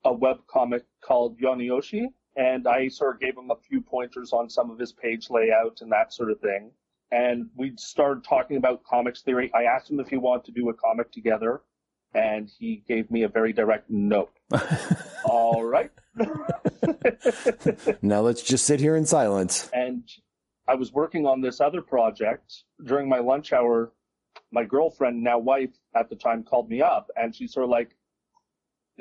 a 0.04 0.12
web 0.12 0.38
comic 0.46 0.84
called 1.02 1.38
Yonioshi, 1.38 2.06
and 2.36 2.66
I 2.66 2.88
sort 2.88 3.16
of 3.16 3.20
gave 3.20 3.36
him 3.36 3.50
a 3.50 3.56
few 3.56 3.80
pointers 3.80 4.32
on 4.32 4.50
some 4.50 4.70
of 4.70 4.78
his 4.78 4.92
page 4.92 5.30
layout 5.30 5.80
and 5.80 5.90
that 5.92 6.12
sort 6.12 6.30
of 6.30 6.40
thing. 6.40 6.70
And 7.12 7.48
we 7.56 7.72
started 7.76 8.24
talking 8.24 8.56
about 8.56 8.82
comics 8.84 9.22
theory. 9.22 9.50
I 9.54 9.64
asked 9.64 9.90
him 9.90 10.00
if 10.00 10.08
he 10.08 10.16
wanted 10.16 10.44
to 10.46 10.52
do 10.52 10.68
a 10.68 10.74
comic 10.74 11.12
together 11.12 11.62
and 12.14 12.50
he 12.58 12.82
gave 12.88 13.10
me 13.10 13.22
a 13.22 13.28
very 13.28 13.52
direct 13.52 13.90
no. 13.90 14.30
All 15.24 15.64
right. 15.64 15.90
now 18.02 18.20
let's 18.20 18.42
just 18.42 18.64
sit 18.64 18.80
here 18.80 18.96
in 18.96 19.04
silence. 19.04 19.68
And 19.72 20.08
I 20.66 20.74
was 20.74 20.92
working 20.92 21.26
on 21.26 21.40
this 21.40 21.60
other 21.60 21.82
project 21.82 22.64
during 22.84 23.08
my 23.08 23.18
lunch 23.18 23.52
hour. 23.52 23.92
My 24.50 24.64
girlfriend, 24.64 25.22
now 25.22 25.38
wife 25.38 25.70
at 25.94 26.08
the 26.08 26.16
time, 26.16 26.42
called 26.42 26.68
me 26.68 26.82
up 26.82 27.10
and 27.16 27.34
she's 27.34 27.52
sort 27.52 27.64
of 27.64 27.70
like, 27.70 27.96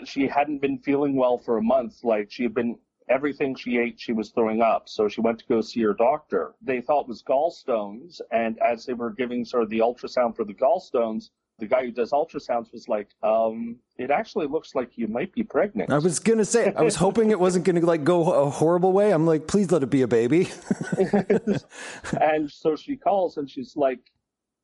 she 0.05 0.27
hadn't 0.27 0.59
been 0.59 0.77
feeling 0.79 1.15
well 1.15 1.37
for 1.37 1.57
a 1.57 1.61
month. 1.61 2.03
Like 2.03 2.31
she 2.31 2.43
had 2.43 2.53
been, 2.53 2.77
everything 3.09 3.55
she 3.55 3.77
ate, 3.77 3.99
she 3.99 4.13
was 4.13 4.29
throwing 4.29 4.61
up. 4.61 4.87
So 4.89 5.07
she 5.07 5.21
went 5.21 5.39
to 5.39 5.45
go 5.45 5.61
see 5.61 5.81
her 5.83 5.93
doctor. 5.93 6.53
They 6.61 6.81
thought 6.81 7.01
it 7.01 7.07
was 7.07 7.23
gallstones. 7.23 8.21
And 8.31 8.59
as 8.59 8.85
they 8.85 8.93
were 8.93 9.11
giving 9.11 9.45
sort 9.45 9.63
of 9.63 9.69
the 9.69 9.79
ultrasound 9.79 10.35
for 10.35 10.45
the 10.45 10.53
gallstones, 10.53 11.29
the 11.59 11.67
guy 11.67 11.85
who 11.85 11.91
does 11.91 12.11
ultrasounds 12.11 12.71
was 12.73 12.89
like, 12.89 13.09
um, 13.21 13.77
it 13.97 14.09
actually 14.09 14.47
looks 14.47 14.73
like 14.73 14.97
you 14.97 15.07
might 15.07 15.31
be 15.33 15.43
pregnant. 15.43 15.91
I 15.91 15.99
was 15.99 16.19
gonna 16.19 16.45
say, 16.45 16.73
I 16.73 16.81
was 16.81 16.95
hoping 16.95 17.29
it 17.29 17.39
wasn't 17.39 17.63
gonna 17.63 17.81
like 17.81 18.03
go 18.03 18.33
a 18.33 18.49
horrible 18.49 18.91
way. 18.91 19.11
I'm 19.11 19.27
like, 19.27 19.47
please 19.47 19.71
let 19.71 19.83
it 19.83 19.89
be 19.89 20.01
a 20.01 20.07
baby. 20.07 20.49
and 22.19 22.51
so 22.51 22.75
she 22.75 22.97
calls 22.97 23.37
and 23.37 23.49
she's 23.49 23.75
like 23.75 23.99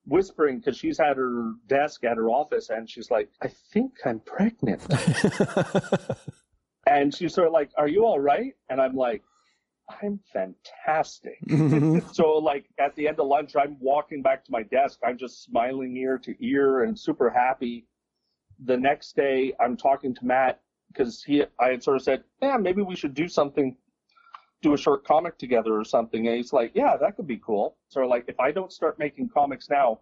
whispering 0.10 0.60
because 0.60 0.78
she's 0.78 1.00
at 1.00 1.18
her 1.18 1.54
desk 1.68 2.04
at 2.04 2.18
her 2.18 2.30
office 2.30 2.70
and 2.70 2.89
she's 2.89 3.10
like, 3.10 3.30
I 3.42 3.48
think 3.48 3.94
I'm 4.06 4.20
pregnant. 4.20 4.82
and 6.88 7.13
she's 7.13 7.34
sort 7.34 7.48
of 7.48 7.54
like, 7.54 7.72
Are 7.78 7.88
you 7.88 8.06
all 8.06 8.20
right? 8.20 8.54
And 8.70 8.82
I'm 8.82 8.96
like, 8.96 9.24
I'm 10.01 10.20
fantastic. 10.34 11.39
Mm-hmm. 11.48 12.08
so 12.12 12.34
like 12.34 12.66
at 12.80 12.96
the 12.96 13.08
end 13.08 13.20
of 13.20 13.28
lunch, 13.28 13.56
I'm 13.56 13.78
walking 13.80 14.22
back 14.22 14.44
to 14.46 14.51
my 14.51 14.63
desk. 14.63 15.00
I'm 15.06 15.18
just 15.18 15.44
smiling 15.44 15.96
ear 15.98 16.18
to 16.20 16.36
ear 16.46 16.84
and 16.84 16.98
super 16.98 17.30
happy 17.30 17.86
the 18.66 18.78
next 18.78 19.16
day 19.16 19.54
I'm 19.60 19.78
talking 19.78 20.13
to 20.16 20.25
Matt 20.25 20.62
because 20.89 21.24
he 21.24 21.44
I 21.60 21.70
had 21.70 21.84
sort 21.84 21.98
of 21.98 22.04
said, 22.04 22.24
yeah, 22.42 22.58
maybe 22.58 22.82
we 22.82 22.96
should 22.96 23.13
do 23.13 23.28
something, 23.28 23.78
do 24.62 24.74
a 24.74 24.78
short 24.78 25.06
comic 25.06 25.38
together 25.38 25.78
or 25.78 25.84
something. 25.84 26.28
And 26.28 26.36
he's 26.36 26.54
like, 26.54 26.72
yeah, 26.74 26.98
that 26.98 27.16
could 27.16 27.28
be 27.28 27.38
cool. 27.38 27.78
So 27.88 28.01
like, 28.01 28.25
if 28.28 28.39
I 28.39 28.51
don't 28.51 28.72
start 28.72 29.00
making 29.00 29.30
comics 29.30 29.70
now, 29.70 30.00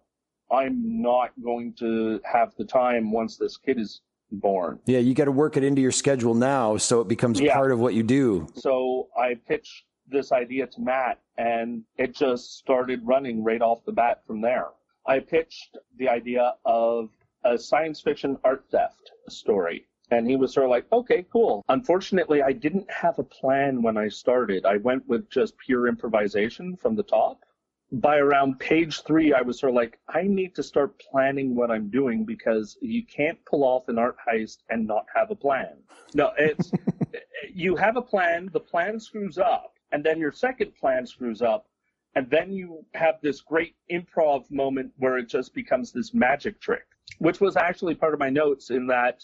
I'm 0.50 1.02
not 1.02 1.32
going 1.42 1.74
to 1.74 2.20
have 2.24 2.54
the 2.56 2.64
time 2.64 3.12
once 3.12 3.36
this 3.36 3.56
kid 3.56 3.78
is 3.78 4.00
born. 4.32 4.78
Yeah, 4.86 4.98
you 4.98 5.14
got 5.14 5.26
to 5.26 5.32
work 5.32 5.56
it 5.56 5.64
into 5.64 5.80
your 5.80 5.92
schedule 5.92 6.34
now 6.34 6.76
so 6.76 7.00
it 7.00 7.08
becomes 7.08 7.40
yeah. 7.40 7.54
part 7.54 7.72
of 7.72 7.78
what 7.78 7.94
you 7.94 8.02
do. 8.02 8.46
So 8.54 9.08
I 9.16 9.34
pitched 9.34 9.84
this 10.08 10.32
idea 10.32 10.66
to 10.66 10.80
Matt 10.80 11.20
and 11.36 11.84
it 11.96 12.14
just 12.14 12.58
started 12.58 13.00
running 13.04 13.44
right 13.44 13.60
off 13.60 13.84
the 13.84 13.92
bat 13.92 14.22
from 14.26 14.40
there. 14.40 14.68
I 15.06 15.20
pitched 15.20 15.76
the 15.96 16.08
idea 16.08 16.54
of 16.64 17.10
a 17.44 17.58
science 17.58 18.00
fiction 18.00 18.38
art 18.44 18.64
theft 18.70 19.10
story. 19.28 19.86
And 20.10 20.28
he 20.28 20.36
was 20.36 20.52
sort 20.54 20.64
of 20.64 20.70
like, 20.70 20.86
okay, 20.92 21.26
cool. 21.30 21.64
Unfortunately, 21.68 22.42
I 22.42 22.52
didn't 22.52 22.90
have 22.90 23.18
a 23.18 23.24
plan 23.24 23.82
when 23.82 23.96
I 23.96 24.08
started. 24.08 24.64
I 24.64 24.78
went 24.78 25.06
with 25.06 25.28
just 25.30 25.58
pure 25.58 25.86
improvisation 25.86 26.76
from 26.76 26.96
the 26.96 27.02
top. 27.02 27.44
By 27.92 28.18
around 28.18 28.58
page 28.58 29.02
three, 29.02 29.32
I 29.32 29.40
was 29.42 29.58
sort 29.58 29.70
of 29.70 29.76
like, 29.76 29.98
I 30.08 30.22
need 30.22 30.54
to 30.56 30.62
start 30.62 30.98
planning 30.98 31.54
what 31.54 31.70
I'm 31.70 31.88
doing 31.88 32.24
because 32.24 32.76
you 32.80 33.04
can't 33.04 33.38
pull 33.46 33.64
off 33.64 33.88
an 33.88 33.98
art 33.98 34.16
heist 34.26 34.58
and 34.68 34.86
not 34.86 35.06
have 35.14 35.30
a 35.30 35.34
plan. 35.34 35.76
No, 36.14 36.32
it's, 36.38 36.70
you 37.54 37.76
have 37.76 37.96
a 37.96 38.02
plan, 38.02 38.50
the 38.52 38.60
plan 38.60 39.00
screws 39.00 39.38
up, 39.38 39.74
and 39.92 40.04
then 40.04 40.18
your 40.18 40.32
second 40.32 40.74
plan 40.76 41.06
screws 41.06 41.40
up, 41.40 41.66
and 42.14 42.28
then 42.30 42.52
you 42.52 42.84
have 42.94 43.16
this 43.22 43.40
great 43.40 43.76
improv 43.90 44.50
moment 44.50 44.92
where 44.96 45.18
it 45.18 45.28
just 45.28 45.54
becomes 45.54 45.92
this 45.92 46.12
magic 46.12 46.60
trick, 46.60 46.86
which 47.18 47.40
was 47.40 47.56
actually 47.56 47.94
part 47.94 48.14
of 48.14 48.20
my 48.20 48.30
notes 48.30 48.70
in 48.70 48.86
that 48.88 49.22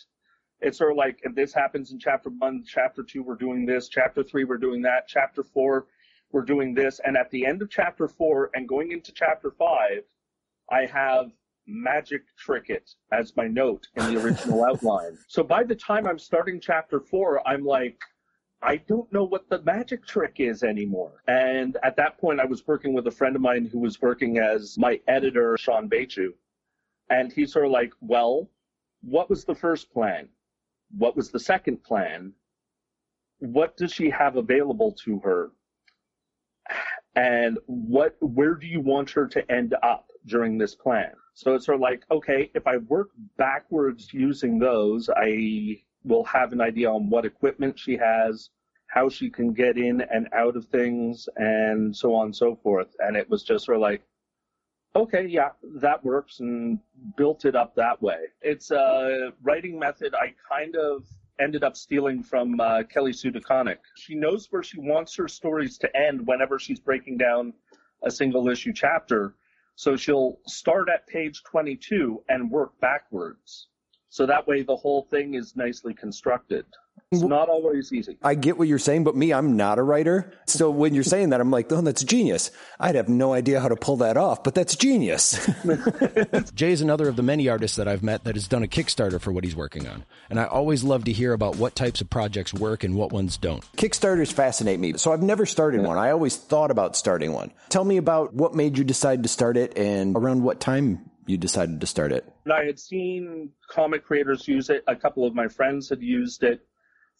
it's 0.64 0.78
sort 0.78 0.92
of 0.92 0.96
like 0.96 1.20
if 1.22 1.34
this 1.34 1.52
happens 1.52 1.92
in 1.92 1.98
chapter 1.98 2.30
one, 2.38 2.64
chapter 2.66 3.02
two, 3.02 3.22
we're 3.22 3.34
doing 3.34 3.66
this, 3.66 3.88
chapter 3.88 4.22
three, 4.22 4.44
we're 4.44 4.56
doing 4.56 4.80
that, 4.82 5.06
chapter 5.06 5.42
four, 5.42 5.86
we're 6.32 6.44
doing 6.44 6.74
this. 6.74 7.00
And 7.04 7.16
at 7.16 7.30
the 7.30 7.44
end 7.44 7.60
of 7.60 7.70
chapter 7.70 8.08
four 8.08 8.50
and 8.54 8.66
going 8.66 8.90
into 8.90 9.12
chapter 9.12 9.50
five, 9.50 10.04
I 10.70 10.86
have 10.86 11.30
magic 11.66 12.22
trick 12.36 12.70
it 12.70 12.90
as 13.12 13.36
my 13.36 13.46
note 13.46 13.86
in 13.96 14.14
the 14.14 14.22
original 14.22 14.64
outline. 14.70 15.18
So 15.28 15.42
by 15.42 15.64
the 15.64 15.74
time 15.74 16.06
I'm 16.06 16.18
starting 16.18 16.60
chapter 16.60 16.98
four, 16.98 17.46
I'm 17.46 17.64
like, 17.64 17.98
I 18.62 18.76
don't 18.76 19.12
know 19.12 19.24
what 19.24 19.50
the 19.50 19.60
magic 19.62 20.06
trick 20.06 20.36
is 20.38 20.62
anymore. 20.62 21.22
And 21.28 21.76
at 21.82 21.96
that 21.96 22.16
point, 22.16 22.40
I 22.40 22.46
was 22.46 22.66
working 22.66 22.94
with 22.94 23.06
a 23.06 23.10
friend 23.10 23.36
of 23.36 23.42
mine 23.42 23.68
who 23.70 23.78
was 23.78 24.00
working 24.00 24.38
as 24.38 24.78
my 24.78 24.98
editor, 25.06 25.58
Sean 25.58 25.90
Bechu. 25.90 26.28
And 27.10 27.30
he's 27.30 27.52
sort 27.52 27.66
of 27.66 27.72
like, 27.72 27.92
well, 28.00 28.48
what 29.02 29.28
was 29.28 29.44
the 29.44 29.54
first 29.54 29.92
plan? 29.92 30.30
What 30.96 31.16
was 31.16 31.30
the 31.30 31.40
second 31.40 31.82
plan? 31.82 32.32
What 33.38 33.76
does 33.76 33.92
she 33.92 34.10
have 34.10 34.36
available 34.36 34.92
to 35.04 35.18
her? 35.20 35.50
And 37.16 37.58
what, 37.66 38.16
where 38.20 38.54
do 38.54 38.66
you 38.66 38.80
want 38.80 39.10
her 39.10 39.26
to 39.28 39.52
end 39.52 39.74
up 39.82 40.06
during 40.26 40.58
this 40.58 40.74
plan? 40.74 41.12
So 41.34 41.54
it's 41.54 41.66
sort 41.66 41.76
of 41.76 41.80
like, 41.80 42.04
okay, 42.10 42.50
if 42.54 42.66
I 42.66 42.78
work 42.78 43.10
backwards 43.36 44.12
using 44.12 44.58
those, 44.58 45.10
I 45.14 45.82
will 46.04 46.24
have 46.24 46.52
an 46.52 46.60
idea 46.60 46.90
on 46.90 47.10
what 47.10 47.24
equipment 47.24 47.78
she 47.78 47.96
has, 47.96 48.50
how 48.86 49.08
she 49.08 49.30
can 49.30 49.52
get 49.52 49.76
in 49.76 50.00
and 50.00 50.28
out 50.32 50.56
of 50.56 50.66
things, 50.66 51.28
and 51.36 51.94
so 51.94 52.14
on 52.14 52.26
and 52.26 52.36
so 52.36 52.56
forth. 52.62 52.94
And 53.00 53.16
it 53.16 53.28
was 53.28 53.42
just 53.42 53.64
sort 53.66 53.76
of 53.76 53.82
like, 53.82 54.02
okay, 54.96 55.26
yeah, 55.26 55.50
that 55.80 56.04
works, 56.04 56.40
and 56.40 56.78
built 57.16 57.44
it 57.44 57.56
up 57.56 57.74
that 57.76 58.00
way. 58.02 58.18
It's 58.42 58.70
a 58.70 59.32
writing 59.42 59.78
method 59.78 60.14
I 60.14 60.34
kind 60.48 60.76
of 60.76 61.04
ended 61.40 61.64
up 61.64 61.76
stealing 61.76 62.22
from 62.22 62.60
uh, 62.60 62.84
Kelly 62.84 63.12
Sue 63.12 63.32
DeConnick. 63.32 63.78
She 63.96 64.14
knows 64.14 64.46
where 64.50 64.62
she 64.62 64.78
wants 64.78 65.14
her 65.16 65.28
stories 65.28 65.78
to 65.78 65.96
end 65.96 66.26
whenever 66.26 66.58
she's 66.58 66.78
breaking 66.78 67.18
down 67.18 67.52
a 68.04 68.10
single 68.10 68.48
issue 68.48 68.72
chapter. 68.72 69.34
So 69.76 69.96
she'll 69.96 70.38
start 70.46 70.88
at 70.88 71.06
page 71.08 71.42
22 71.42 72.22
and 72.28 72.50
work 72.50 72.78
backwards. 72.80 73.68
So 74.08 74.26
that 74.26 74.46
way 74.46 74.62
the 74.62 74.76
whole 74.76 75.02
thing 75.10 75.34
is 75.34 75.56
nicely 75.56 75.92
constructed. 75.94 76.66
It's 77.14 77.22
not 77.22 77.48
always 77.48 77.92
easy. 77.92 78.18
I 78.22 78.34
get 78.34 78.58
what 78.58 78.66
you're 78.66 78.78
saying, 78.78 79.04
but 79.04 79.14
me, 79.14 79.32
I'm 79.32 79.56
not 79.56 79.78
a 79.78 79.82
writer. 79.82 80.32
So 80.46 80.70
when 80.70 80.94
you're 80.94 81.04
saying 81.04 81.30
that, 81.30 81.40
I'm 81.40 81.50
like, 81.50 81.70
oh, 81.70 81.80
that's 81.80 82.02
genius. 82.02 82.50
I'd 82.80 82.96
have 82.96 83.08
no 83.08 83.32
idea 83.32 83.60
how 83.60 83.68
to 83.68 83.76
pull 83.76 83.98
that 83.98 84.16
off, 84.16 84.42
but 84.42 84.54
that's 84.54 84.74
genius. 84.74 85.48
Jay 86.54 86.72
is 86.72 86.80
another 86.80 87.08
of 87.08 87.16
the 87.16 87.22
many 87.22 87.48
artists 87.48 87.76
that 87.76 87.86
I've 87.86 88.02
met 88.02 88.24
that 88.24 88.34
has 88.34 88.48
done 88.48 88.62
a 88.62 88.66
Kickstarter 88.66 89.20
for 89.20 89.32
what 89.32 89.44
he's 89.44 89.54
working 89.54 89.86
on. 89.86 90.04
And 90.28 90.40
I 90.40 90.44
always 90.44 90.82
love 90.82 91.04
to 91.04 91.12
hear 91.12 91.32
about 91.32 91.56
what 91.56 91.76
types 91.76 92.00
of 92.00 92.10
projects 92.10 92.52
work 92.52 92.84
and 92.84 92.96
what 92.96 93.12
ones 93.12 93.36
don't. 93.36 93.62
Kickstarters 93.76 94.32
fascinate 94.32 94.80
me. 94.80 94.94
So 94.96 95.12
I've 95.12 95.22
never 95.22 95.46
started 95.46 95.82
one. 95.82 95.98
I 95.98 96.10
always 96.10 96.36
thought 96.36 96.70
about 96.70 96.96
starting 96.96 97.32
one. 97.32 97.52
Tell 97.68 97.84
me 97.84 97.96
about 97.96 98.34
what 98.34 98.54
made 98.54 98.76
you 98.76 98.84
decide 98.84 99.22
to 99.22 99.28
start 99.28 99.56
it 99.56 99.78
and 99.78 100.16
around 100.16 100.42
what 100.42 100.58
time 100.58 101.10
you 101.26 101.36
decided 101.38 101.80
to 101.80 101.86
start 101.86 102.12
it. 102.12 102.30
I 102.52 102.64
had 102.64 102.78
seen 102.78 103.50
comic 103.70 104.04
creators 104.04 104.48
use 104.48 104.68
it. 104.68 104.82
A 104.88 104.96
couple 104.96 105.26
of 105.26 105.34
my 105.34 105.48
friends 105.48 105.88
had 105.88 106.02
used 106.02 106.42
it 106.42 106.66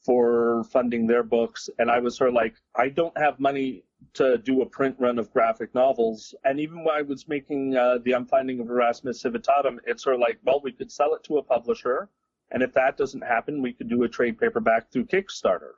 for 0.04 0.64
funding 0.64 1.06
their 1.06 1.23
books. 1.23 1.70
And 1.78 1.90
I 1.90 1.99
was 1.99 2.16
sort 2.16 2.28
of 2.28 2.34
like, 2.34 2.54
I 2.76 2.88
don't 2.88 3.16
have 3.16 3.40
money 3.40 3.84
to 4.14 4.38
do 4.38 4.62
a 4.62 4.66
print 4.66 4.96
run 4.99 5.18
of 5.18 5.32
graphic 5.32 5.75
novels. 5.75 6.34
And 6.44 6.61
even 6.61 6.84
when 6.84 6.94
I 6.94 7.02
was 7.02 7.26
making 7.26 7.76
uh, 7.76 7.99
the 8.04 8.12
Unfinding 8.12 8.61
of 8.61 8.68
Erasmus 8.68 9.23
Civitatum, 9.23 9.78
it's 9.87 10.02
sort 10.02 10.16
of 10.16 10.20
like, 10.20 10.38
well, 10.44 10.61
we 10.62 10.73
could 10.73 10.92
sell 10.92 11.14
it 11.14 11.25
to 11.25 11.38
a 11.38 11.42
publisher. 11.42 12.08
And 12.50 12.62
if 12.62 12.75
that 12.75 12.96
doesn't 12.96 13.23
happen, 13.23 13.62
we 13.62 13.73
could 13.73 13.88
do 13.88 14.02
a 14.02 14.08
trade 14.08 14.38
paperback 14.38 14.90
through 14.90 15.06
Kickstarter. 15.06 15.73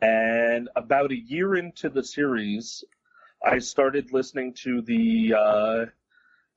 And 0.00 0.68
about 0.76 1.12
a 1.12 1.16
year 1.16 1.56
into 1.56 1.88
the 1.88 2.04
series, 2.04 2.84
I 3.44 3.58
started 3.58 4.12
listening 4.12 4.54
to 4.62 4.80
the 4.82 5.34
uh, 5.36 5.86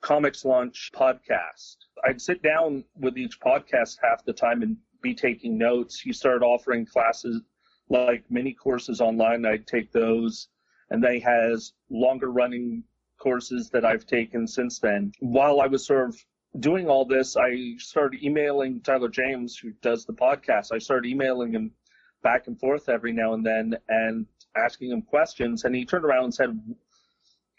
ComixLaunch 0.03 0.91
podcast. 0.91 1.77
I'd 2.03 2.21
sit 2.21 2.43
down 2.43 2.85
with 2.95 3.17
each 3.17 3.39
podcast 3.39 3.97
half 4.03 4.23
the 4.23 4.33
time 4.33 4.61
and 4.61 4.77
be 5.05 5.13
taking 5.15 5.57
notes. 5.57 5.99
He 5.99 6.11
started 6.11 6.43
offering 6.43 6.85
classes 6.85 7.41
like 7.89 8.23
mini 8.29 8.53
courses 8.53 9.01
online. 9.01 9.45
I'd 9.45 9.67
take 9.67 9.91
those. 9.91 10.49
And 10.89 11.03
then 11.03 11.13
he 11.13 11.19
has 11.19 11.73
longer 11.89 12.31
running 12.31 12.83
courses 13.17 13.69
that 13.69 13.85
I've 13.85 14.07
taken 14.07 14.47
since 14.47 14.79
then. 14.79 15.11
While 15.19 15.61
I 15.61 15.67
was 15.67 15.85
sort 15.85 16.09
of 16.09 16.25
doing 16.59 16.87
all 16.89 17.05
this, 17.05 17.37
I 17.37 17.75
started 17.77 18.23
emailing 18.23 18.81
Tyler 18.81 19.09
James, 19.09 19.57
who 19.57 19.71
does 19.81 20.05
the 20.05 20.13
podcast. 20.13 20.71
I 20.73 20.79
started 20.79 21.07
emailing 21.07 21.51
him 21.53 21.71
back 22.23 22.47
and 22.47 22.59
forth 22.59 22.89
every 22.89 23.13
now 23.13 23.33
and 23.33 23.45
then 23.45 23.77
and 23.87 24.25
asking 24.55 24.89
him 24.91 25.03
questions. 25.03 25.65
And 25.65 25.75
he 25.75 25.85
turned 25.85 26.05
around 26.05 26.23
and 26.25 26.33
said, 26.33 26.59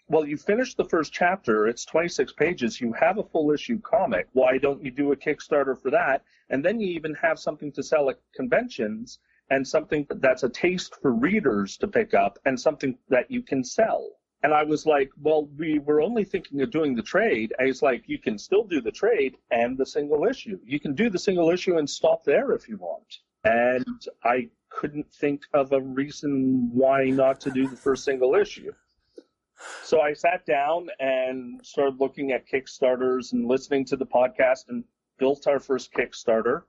well, 0.09 0.25
you 0.25 0.37
finished 0.37 0.77
the 0.77 0.85
first 0.85 1.13
chapter. 1.13 1.67
It's 1.67 1.85
26 1.85 2.33
pages. 2.35 2.81
You 2.81 2.93
have 2.93 3.19
a 3.19 3.25
full 3.25 3.51
issue 3.51 3.81
comic. 3.81 4.29
Why 4.33 4.59
don't 4.59 4.85
you 4.85 4.91
do 4.91 5.13
a 5.13 5.17
Kickstarter 5.17 5.81
for 5.81 5.91
that? 5.91 6.23
And 6.49 6.65
then 6.65 6.79
you 6.79 6.89
even 6.89 7.15
have 7.15 7.39
something 7.39 7.73
to 7.73 7.83
sell 7.83 8.09
at 8.09 8.21
conventions 8.35 9.19
and 9.51 9.67
something 9.67 10.07
that's 10.09 10.45
a 10.45 10.49
taste 10.49 10.95
for 11.03 11.13
readers 11.13 11.77
to 11.79 11.89
pick 11.89 12.15
up 12.15 12.39
and 12.45 12.59
something 12.59 12.97
that 13.09 13.31
you 13.31 13.43
can 13.43 13.65
sell. 13.65 14.11
And 14.43 14.55
I 14.55 14.63
was 14.63 14.87
like, 14.87 15.11
well, 15.21 15.49
we 15.57 15.81
were 15.81 16.01
only 16.01 16.23
thinking 16.23 16.61
of 16.63 16.71
doing 16.71 16.95
the 16.95 17.03
trade. 17.03 17.53
And 17.59 17.67
he's 17.67 17.83
like, 17.83 18.05
you 18.07 18.19
can 18.19 18.39
still 18.39 18.63
do 18.63 18.81
the 18.81 18.93
trade 18.93 19.37
and 19.51 19.77
the 19.77 19.87
single 19.87 20.25
issue. 20.25 20.59
You 20.65 20.79
can 20.79 20.95
do 20.95 21.11
the 21.11 21.19
single 21.19 21.51
issue 21.51 21.79
and 21.79 21.89
stop 21.89 22.23
there 22.23 22.53
if 22.53 22.69
you 22.69 22.77
want. 22.77 23.19
And 23.43 24.07
I 24.23 24.51
couldn't 24.69 25.13
think 25.13 25.43
of 25.53 25.73
a 25.73 25.81
reason 25.81 26.71
why 26.73 27.07
not 27.07 27.41
to 27.41 27.51
do 27.51 27.67
the 27.67 27.77
first 27.77 28.05
single 28.05 28.35
issue. 28.37 28.73
So 29.83 30.01
I 30.01 30.13
sat 30.13 30.45
down 30.47 30.89
and 30.99 31.65
started 31.65 32.01
looking 32.01 32.33
at 32.33 32.49
Kickstarters 32.49 33.33
and 33.33 33.47
listening 33.47 33.85
to 33.87 33.97
the 33.97 34.07
podcast 34.07 34.69
and 34.69 34.85
built 35.19 35.47
our 35.47 35.61
first 35.61 35.93
Kickstarter, 35.93 36.63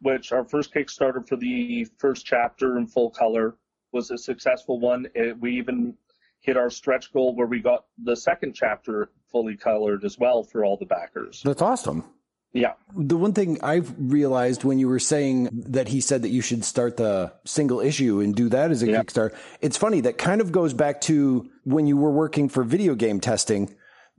which 0.00 0.32
our 0.32 0.44
first 0.44 0.72
Kickstarter 0.74 1.26
for 1.26 1.36
the 1.36 1.86
first 1.98 2.26
chapter 2.26 2.78
in 2.78 2.86
full 2.86 3.10
color 3.10 3.56
was 3.92 4.10
a 4.10 4.18
successful 4.18 4.80
one. 4.80 5.06
It, 5.14 5.38
we 5.38 5.56
even 5.56 5.94
hit 6.40 6.56
our 6.56 6.70
stretch 6.70 7.12
goal 7.12 7.34
where 7.34 7.46
we 7.46 7.60
got 7.60 7.84
the 8.02 8.16
second 8.16 8.54
chapter 8.54 9.10
fully 9.30 9.56
colored 9.56 10.04
as 10.04 10.18
well 10.18 10.42
for 10.42 10.64
all 10.64 10.76
the 10.76 10.86
backers. 10.86 11.42
That's 11.42 11.62
awesome. 11.62 12.04
Yeah. 12.54 12.74
The 12.96 13.16
one 13.16 13.32
thing 13.32 13.58
I've 13.62 13.92
realized 13.98 14.62
when 14.64 14.78
you 14.78 14.88
were 14.88 15.00
saying 15.00 15.48
that 15.70 15.88
he 15.88 16.00
said 16.00 16.22
that 16.22 16.28
you 16.30 16.40
should 16.40 16.64
start 16.64 16.96
the 16.96 17.32
single 17.44 17.80
issue 17.80 18.20
and 18.20 18.34
do 18.34 18.48
that 18.50 18.70
as 18.70 18.82
a 18.82 18.86
yeah. 18.86 19.02
Kickstarter, 19.02 19.34
it's 19.60 19.76
funny. 19.76 20.00
That 20.02 20.16
kind 20.18 20.40
of 20.40 20.52
goes 20.52 20.72
back 20.72 21.00
to 21.02 21.50
when 21.64 21.86
you 21.88 21.96
were 21.96 22.12
working 22.12 22.48
for 22.48 22.62
video 22.62 22.94
game 22.94 23.20
testing. 23.20 23.74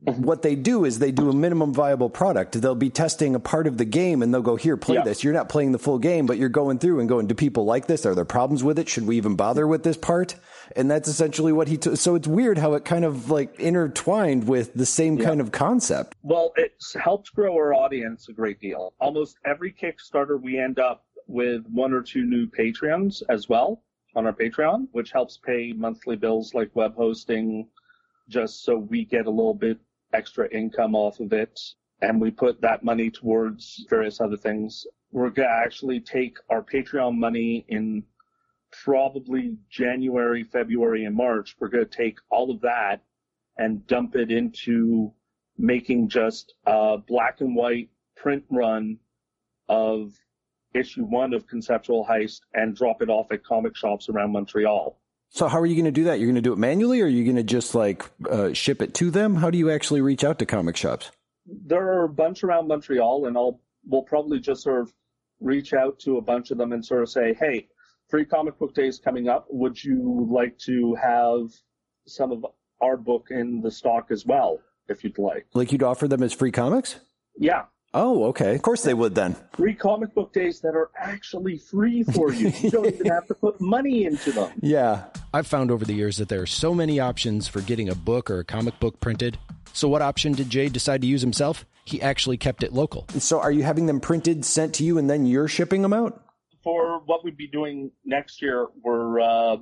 Mm-hmm. 0.05 0.23
what 0.23 0.41
they 0.41 0.55
do 0.55 0.83
is 0.83 0.99
they 0.99 1.11
do 1.11 1.29
a 1.29 1.33
minimum 1.33 1.73
viable 1.73 2.09
product. 2.09 2.61
They'll 2.61 2.75
be 2.75 2.89
testing 2.89 3.33
a 3.33 3.39
part 3.39 3.65
of 3.65 3.77
the 3.77 3.85
game 3.85 4.21
and 4.21 4.31
they'll 4.31 4.41
go, 4.41 4.57
here, 4.57 4.75
play 4.77 4.95
Yeah. 4.97 5.03
this. 5.03 5.23
You're 5.23 5.33
not 5.33 5.47
playing 5.49 5.71
the 5.71 5.79
full 5.79 5.97
game, 5.99 6.25
but 6.25 6.37
you're 6.37 6.49
going 6.49 6.77
through 6.79 6.99
and 6.99 7.07
going, 7.09 7.27
do 7.27 7.33
people 7.33 7.63
like 7.65 7.87
this? 7.87 8.05
Are 8.05 8.13
there 8.13 8.25
problems 8.25 8.61
with 8.63 8.77
it? 8.77 8.89
Should 8.89 9.07
we 9.07 9.15
even 9.17 9.35
bother 9.35 9.65
with 9.65 9.83
this 9.83 9.95
part? 9.97 10.35
And 10.75 10.89
that's 10.89 11.07
essentially 11.07 11.53
what 11.53 11.67
he 11.67 11.77
took. 11.77 11.97
So 11.97 12.15
it's 12.15 12.27
weird 12.27 12.57
how 12.57 12.73
it 12.73 12.85
kind 12.85 13.05
of 13.05 13.29
like 13.29 13.59
intertwined 13.59 14.47
with 14.47 14.73
the 14.73 14.85
same 14.85 15.17
kind 15.17 15.41
of 15.41 15.51
concept. 15.51 16.15
Well, 16.23 16.53
it's 16.55 16.93
helped 16.93 17.33
grow 17.33 17.53
our 17.55 17.73
audience 17.73 18.29
a 18.29 18.33
great 18.33 18.59
deal. 18.59 18.93
Almost 18.99 19.37
every 19.45 19.71
Kickstarter, 19.71 20.41
we 20.41 20.57
end 20.59 20.79
up 20.79 21.05
with 21.27 21.65
one 21.67 21.93
or 21.93 22.01
two 22.01 22.23
new 22.23 22.47
Patreons 22.47 23.23
as 23.29 23.49
well 23.49 23.83
on 24.15 24.25
our 24.25 24.33
Patreon, 24.33 24.87
which 24.91 25.11
helps 25.11 25.37
pay 25.37 25.73
monthly 25.73 26.15
bills 26.15 26.53
like 26.53 26.75
web 26.75 26.95
hosting, 26.95 27.67
just 28.29 28.63
so 28.63 28.77
we 28.77 29.05
get 29.05 29.25
a 29.25 29.29
little 29.29 29.53
bit 29.53 29.77
extra 30.13 30.47
income 30.49 30.95
off 30.95 31.19
of 31.19 31.33
it. 31.33 31.59
And 32.01 32.21
we 32.21 32.31
put 32.31 32.61
that 32.61 32.83
money 32.83 33.09
towards 33.09 33.85
various 33.89 34.21
other 34.21 34.37
things. 34.37 34.85
We're 35.11 35.29
going 35.29 35.47
to 35.47 35.53
actually 35.53 35.99
take 35.99 36.37
our 36.49 36.61
Patreon 36.61 37.17
money 37.17 37.65
in 37.69 38.03
probably 38.83 39.57
January, 39.69 40.43
February, 40.43 41.05
and 41.05 41.15
March. 41.15 41.55
We're 41.59 41.69
going 41.69 41.85
to 41.85 41.97
take 41.97 42.17
all 42.29 42.51
of 42.51 42.61
that 42.61 43.03
and 43.57 43.85
dump 43.87 44.15
it 44.15 44.31
into 44.31 45.13
making 45.57 46.09
just 46.09 46.53
a 46.65 46.97
black 46.97 47.41
and 47.41 47.55
white 47.55 47.89
print 48.15 48.43
run 48.49 48.97
of 49.69 50.13
issue 50.73 51.03
one 51.03 51.33
of 51.33 51.47
Conceptual 51.47 52.05
Heist 52.05 52.41
and 52.53 52.75
drop 52.75 53.01
it 53.01 53.09
off 53.09 53.31
at 53.31 53.43
comic 53.43 53.75
shops 53.75 54.09
around 54.09 54.33
Montreal. 54.33 54.99
So 55.29 55.47
how 55.47 55.59
are 55.59 55.65
you 55.65 55.75
going 55.75 55.85
to 55.85 55.91
do 55.91 56.05
that? 56.05 56.19
You're 56.19 56.27
going 56.27 56.35
to 56.35 56.41
do 56.41 56.53
it 56.53 56.57
manually 56.57 57.01
or 57.01 57.05
are 57.05 57.09
you 57.09 57.23
going 57.23 57.35
to 57.37 57.43
just 57.43 57.75
like 57.75 58.03
uh, 58.29 58.53
ship 58.53 58.81
it 58.81 58.93
to 58.95 59.09
them? 59.09 59.35
How 59.35 59.49
do 59.49 59.57
you 59.57 59.71
actually 59.71 60.01
reach 60.01 60.23
out 60.23 60.39
to 60.39 60.45
comic 60.45 60.75
shops? 60.75 61.11
There 61.45 61.81
are 61.81 62.03
a 62.03 62.09
bunch 62.09 62.43
around 62.43 62.67
Montreal, 62.67 63.27
and 63.27 63.37
I'll 63.37 63.61
we'll 63.85 64.01
probably 64.01 64.39
just 64.39 64.63
sort 64.63 64.81
of 64.81 64.93
reach 65.39 65.73
out 65.73 65.99
to 65.99 66.17
a 66.17 66.21
bunch 66.21 66.49
of 66.51 66.57
them 66.57 66.71
and 66.71 66.83
sort 66.83 67.03
of 67.03 67.09
say, 67.09 67.35
"Hey, 67.35 67.67
free 68.07 68.25
comic 68.25 68.57
book 68.59 68.73
days 68.73 68.99
coming 69.03 69.27
up. 69.29 69.47
Would 69.49 69.83
you 69.83 70.27
like 70.31 70.57
to 70.59 70.95
have 70.95 71.49
some 72.07 72.31
of 72.31 72.45
our 72.81 72.97
book 72.97 73.27
in 73.31 73.61
the 73.61 73.71
stock 73.71 74.07
as 74.11 74.25
well, 74.25 74.59
if 74.89 75.03
you'd 75.03 75.17
like?" 75.17 75.45
Like 75.53 75.71
you'd 75.71 75.83
offer 75.83 76.07
them 76.07 76.23
as 76.23 76.33
free 76.33 76.51
comics? 76.51 76.99
Yeah, 77.37 77.63
Oh, 77.97 78.25
okay. 78.25 78.55
Of 78.55 78.61
course 78.61 78.83
they 78.83 78.93
would 78.93 79.15
then. 79.15 79.37
free 79.53 79.73
comic 79.73 80.13
book 80.13 80.33
days 80.33 80.59
that 80.61 80.75
are 80.75 80.89
actually 80.97 81.57
free 81.57 82.03
for 82.03 82.33
you. 82.33 82.49
You 82.61 82.69
don't 82.69 82.87
even 82.87 83.07
have 83.07 83.25
to 83.27 83.33
put 83.33 83.61
money 83.61 84.03
into 84.03 84.33
them. 84.33 84.51
Yeah. 84.61 85.05
I've 85.33 85.47
found 85.47 85.71
over 85.71 85.85
the 85.85 85.93
years 85.93 86.17
that 86.17 86.27
there 86.27 86.41
are 86.41 86.45
so 86.45 86.73
many 86.73 86.99
options 86.99 87.47
for 87.47 87.61
getting 87.61 87.87
a 87.87 87.95
book 87.95 88.29
or 88.29 88.39
a 88.39 88.43
comic 88.43 88.77
book 88.81 88.99
printed. 88.99 89.37
So, 89.71 89.87
what 89.87 90.01
option 90.01 90.33
did 90.33 90.49
Jay 90.49 90.67
decide 90.67 91.01
to 91.01 91.07
use 91.07 91.21
himself? 91.21 91.65
He 91.85 92.01
actually 92.01 92.35
kept 92.35 92.63
it 92.63 92.73
local. 92.73 93.05
So 93.19 93.39
are 93.39 93.51
you 93.51 93.63
having 93.63 93.85
them 93.85 94.01
printed, 94.01 94.43
sent 94.43 94.73
to 94.75 94.83
you, 94.83 94.97
and 94.97 95.09
then 95.09 95.25
you're 95.25 95.47
shipping 95.47 95.81
them 95.81 95.93
out? 95.93 96.21
For 96.65 96.99
what 97.05 97.23
we'd 97.23 97.37
be 97.37 97.47
doing 97.47 97.91
next 98.03 98.41
year, 98.41 98.67
we're 98.83 99.21
uh, 99.21 99.57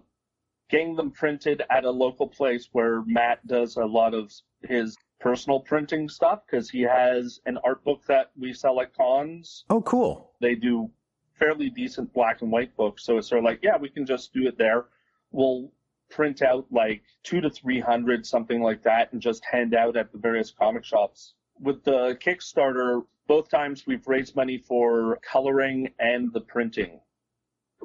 getting 0.69 0.95
them 0.95 1.12
printed 1.12 1.62
at 1.69 1.83
a 1.83 1.91
local 1.91 2.27
place 2.27 2.69
where 2.72 3.03
Matt 3.05 3.45
does 3.45 3.75
a 3.75 3.86
lot 3.86 4.13
of 4.13 4.31
his 4.62 4.95
personal 5.19 5.60
printing 5.60 6.07
stuff 6.07 6.39
because 6.45 6.69
he 6.69 6.79
has 6.81 7.41
an 7.45 7.57
art 7.65 7.83
book 7.83 8.03
that 8.07 8.31
we 8.39 8.53
sell 8.53 8.79
at 8.79 8.95
cons. 8.95 9.65
Oh, 9.69 9.81
cool. 9.81 10.31
They 10.39 10.55
do 10.55 10.89
fairly 11.38 11.69
decent 11.69 12.13
black 12.13 12.41
and 12.41 12.50
white 12.50 12.74
books, 12.77 13.03
so 13.03 13.17
it's 13.17 13.27
sort 13.27 13.39
of 13.39 13.45
like, 13.45 13.60
yeah, 13.62 13.75
we 13.75 13.89
can 13.89 14.05
just 14.05 14.33
do 14.33 14.48
it 14.48 14.57
there. 14.57 14.86
We'll 15.31 15.74
print 16.10 16.41
out 16.41 16.67
like 16.72 17.03
two 17.24 17.41
to 17.41 17.50
three 17.50 17.81
hundred, 17.81 18.25
something 18.25 18.62
like 18.62 18.81
that, 18.83 19.12
and 19.12 19.22
just 19.22 19.43
hand 19.43 19.75
out 19.75 19.98
at 19.98 20.13
the 20.13 20.19
various 20.19 20.51
comic 20.51 20.86
shops. 20.86 21.33
With 21.60 21.83
the 21.83 22.17
Kickstarter, 22.24 23.03
both 23.27 23.50
times 23.50 23.86
we've 23.88 24.08
raised 24.08 24.36
money 24.36 24.58
for 24.58 25.20
coloring 25.22 25.89
and 26.00 26.32
the 26.34 26.42
printing. 26.42 27.00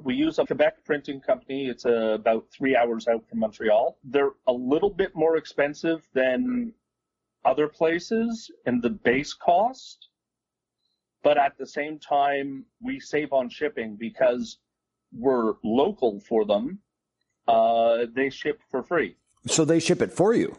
We 0.02 0.14
use 0.14 0.38
a 0.38 0.46
Quebec 0.46 0.84
printing 0.84 1.20
company. 1.20 1.66
It's 1.68 1.84
uh, 1.84 2.14
about 2.14 2.46
three 2.56 2.76
hours 2.76 3.08
out 3.08 3.28
from 3.28 3.40
Montreal. 3.40 3.98
They're 4.04 4.32
a 4.46 4.52
little 4.52 4.90
bit 4.90 5.14
more 5.14 5.36
expensive 5.36 6.06
than 6.14 6.72
other 7.44 7.68
places 7.68 8.50
in 8.66 8.80
the 8.80 8.90
base 8.90 9.32
cost, 9.32 10.08
but 11.22 11.38
at 11.38 11.56
the 11.58 11.66
same 11.66 11.98
time, 11.98 12.64
we 12.80 13.00
save 13.00 13.32
on 13.32 13.48
shipping 13.48 13.96
because 13.96 14.58
we're 15.12 15.54
local 15.64 16.20
for 16.20 16.44
them. 16.44 16.78
Uh, 17.46 18.06
they 18.14 18.30
ship 18.30 18.60
for 18.70 18.82
free. 18.82 19.16
So 19.46 19.64
they 19.64 19.80
ship 19.80 20.02
it 20.02 20.12
for 20.12 20.34
you. 20.34 20.54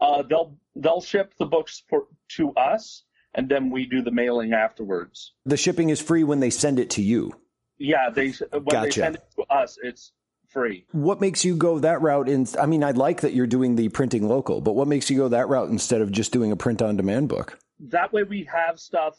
Uh, 0.00 0.22
they'll 0.22 0.56
they'll 0.74 1.00
ship 1.00 1.34
the 1.38 1.46
books 1.46 1.84
for 1.88 2.06
to 2.36 2.50
us, 2.54 3.04
and 3.34 3.48
then 3.48 3.70
we 3.70 3.86
do 3.86 4.02
the 4.02 4.10
mailing 4.10 4.52
afterwards. 4.52 5.32
The 5.44 5.56
shipping 5.56 5.90
is 5.90 6.00
free 6.00 6.24
when 6.24 6.40
they 6.40 6.50
send 6.50 6.78
it 6.78 6.90
to 6.90 7.02
you. 7.02 7.34
Yeah, 7.78 8.10
they 8.10 8.32
when 8.52 8.82
they 8.82 8.90
send 8.90 9.16
it 9.16 9.24
to 9.36 9.42
us, 9.52 9.78
it's 9.82 10.12
free. 10.48 10.86
What 10.92 11.20
makes 11.20 11.44
you 11.44 11.56
go 11.56 11.78
that 11.80 12.02
route? 12.02 12.28
In, 12.28 12.46
I 12.60 12.66
mean, 12.66 12.84
I 12.84 12.90
like 12.92 13.22
that 13.22 13.32
you're 13.32 13.46
doing 13.46 13.76
the 13.76 13.88
printing 13.88 14.28
local, 14.28 14.60
but 14.60 14.74
what 14.74 14.86
makes 14.86 15.10
you 15.10 15.16
go 15.16 15.28
that 15.28 15.48
route 15.48 15.70
instead 15.70 16.00
of 16.00 16.12
just 16.12 16.32
doing 16.32 16.52
a 16.52 16.56
print 16.56 16.82
on 16.82 16.96
demand 16.96 17.28
book? 17.28 17.58
That 17.80 18.12
way, 18.12 18.22
we 18.22 18.44
have 18.44 18.78
stuff 18.78 19.18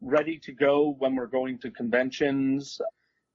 ready 0.00 0.38
to 0.38 0.52
go 0.52 0.94
when 0.98 1.16
we're 1.16 1.26
going 1.26 1.58
to 1.58 1.70
conventions. 1.70 2.80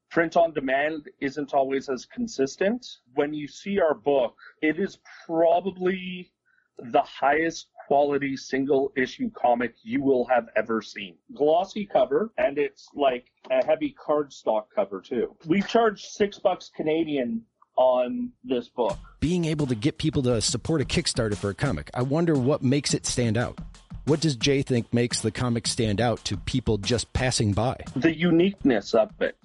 Print 0.09 0.37
on 0.37 0.53
demand 0.53 1.09
isn't 1.19 1.53
always 1.53 1.89
as 1.89 2.05
consistent. 2.05 2.85
When 3.15 3.33
you 3.33 3.47
see 3.47 3.79
our 3.79 3.93
book, 3.93 4.35
it 4.61 4.79
is 4.79 4.99
probably 5.25 6.31
the 6.77 7.01
highest 7.01 7.67
quality 7.87 8.37
single 8.37 8.91
issue 8.95 9.29
comic 9.31 9.75
you 9.83 10.01
will 10.01 10.25
have 10.25 10.47
ever 10.55 10.81
seen. 10.81 11.15
Glossy 11.35 11.85
cover, 11.85 12.31
and 12.37 12.57
it's 12.57 12.87
like 12.95 13.25
a 13.51 13.65
heavy 13.65 13.95
cardstock 13.99 14.65
cover 14.73 15.01
too. 15.01 15.35
We 15.45 15.61
charge 15.61 16.03
six 16.03 16.39
bucks 16.39 16.71
Canadian 16.75 17.43
on 17.75 18.31
this 18.43 18.69
book. 18.69 18.97
Being 19.19 19.45
able 19.45 19.67
to 19.67 19.75
get 19.75 19.97
people 19.97 20.21
to 20.23 20.41
support 20.41 20.81
a 20.81 20.85
Kickstarter 20.85 21.35
for 21.35 21.49
a 21.49 21.55
comic, 21.55 21.89
I 21.93 22.03
wonder 22.03 22.35
what 22.35 22.61
makes 22.61 22.93
it 22.93 23.05
stand 23.05 23.37
out. 23.37 23.59
What 24.05 24.19
does 24.19 24.35
Jay 24.35 24.61
think 24.61 24.93
makes 24.93 25.21
the 25.21 25.31
comic 25.31 25.65
stand 25.65 26.01
out 26.01 26.23
to 26.25 26.35
people 26.35 26.77
just 26.77 27.11
passing 27.13 27.53
by? 27.53 27.77
the 27.95 28.15
uniqueness 28.15 28.93
of 28.93 29.11
it. 29.21 29.37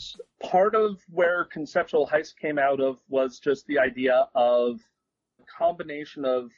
Part 0.42 0.74
of 0.74 1.00
where 1.10 1.44
Conceptual 1.44 2.08
Heist 2.08 2.36
came 2.40 2.58
out 2.58 2.80
of 2.80 2.98
was 3.08 3.38
just 3.38 3.66
the 3.66 3.78
idea 3.78 4.26
of 4.34 4.80
a 5.40 5.44
combination 5.58 6.24
of 6.24 6.50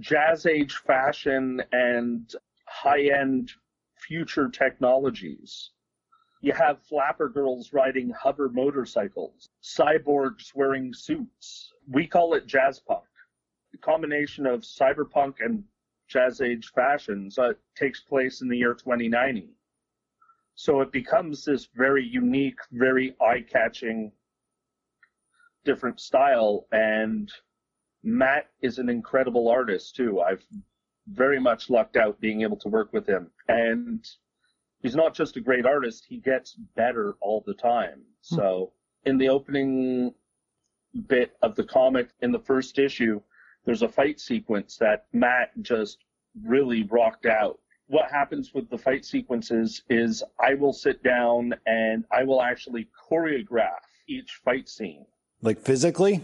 jazz 0.00 0.46
age 0.46 0.76
fashion 0.86 1.62
and 1.72 2.34
high 2.66 3.08
end 3.08 3.52
future 3.96 4.48
technologies. 4.48 5.70
You 6.40 6.52
have 6.52 6.82
flapper 6.82 7.28
girls 7.28 7.72
riding 7.72 8.10
hover 8.10 8.48
motorcycles, 8.50 9.48
cyborgs 9.62 10.54
wearing 10.54 10.92
suits. 10.92 11.72
We 11.88 12.06
call 12.06 12.34
it 12.34 12.46
jazz 12.46 12.80
punk. 12.80 13.04
The 13.72 13.78
combination 13.78 14.46
of 14.46 14.60
cyberpunk 14.60 15.36
and 15.40 15.64
jazz 16.06 16.40
age 16.40 16.70
fashions 16.74 17.38
uh, 17.38 17.54
takes 17.74 18.00
place 18.00 18.42
in 18.42 18.48
the 18.48 18.58
year 18.58 18.74
2090. 18.74 19.54
So 20.54 20.80
it 20.80 20.92
becomes 20.92 21.44
this 21.44 21.68
very 21.74 22.04
unique, 22.06 22.58
very 22.70 23.16
eye 23.20 23.40
catching, 23.40 24.12
different 25.64 25.98
style. 25.98 26.66
And 26.72 27.32
Matt 28.04 28.50
is 28.60 28.78
an 28.78 28.88
incredible 28.88 29.48
artist 29.48 29.96
too. 29.96 30.20
I've 30.20 30.44
very 31.08 31.40
much 31.40 31.70
lucked 31.70 31.96
out 31.96 32.20
being 32.20 32.42
able 32.42 32.56
to 32.58 32.68
work 32.68 32.92
with 32.92 33.06
him. 33.06 33.30
And 33.48 34.06
he's 34.80 34.94
not 34.94 35.14
just 35.14 35.36
a 35.36 35.40
great 35.40 35.66
artist, 35.66 36.04
he 36.08 36.18
gets 36.18 36.54
better 36.76 37.16
all 37.20 37.42
the 37.46 37.54
time. 37.54 38.02
Hmm. 38.28 38.36
So 38.36 38.72
in 39.04 39.18
the 39.18 39.28
opening 39.30 40.14
bit 41.08 41.36
of 41.42 41.56
the 41.56 41.64
comic 41.64 42.10
in 42.20 42.30
the 42.30 42.38
first 42.38 42.78
issue, 42.78 43.20
there's 43.64 43.82
a 43.82 43.88
fight 43.88 44.20
sequence 44.20 44.76
that 44.76 45.06
Matt 45.12 45.50
just 45.62 46.04
really 46.44 46.82
rocked 46.84 47.26
out. 47.26 47.58
What 47.86 48.10
happens 48.10 48.52
with 48.54 48.68
the 48.70 48.78
fight 48.78 49.04
sequences 49.04 49.82
is 49.88 50.22
I 50.40 50.54
will 50.54 50.72
sit 50.72 51.02
down 51.02 51.54
and 51.66 52.04
I 52.10 52.24
will 52.24 52.42
actually 52.42 52.88
choreograph 53.10 53.80
each 54.08 54.40
fight 54.44 54.68
scene. 54.68 55.06
Like 55.42 55.58
physically? 55.58 56.22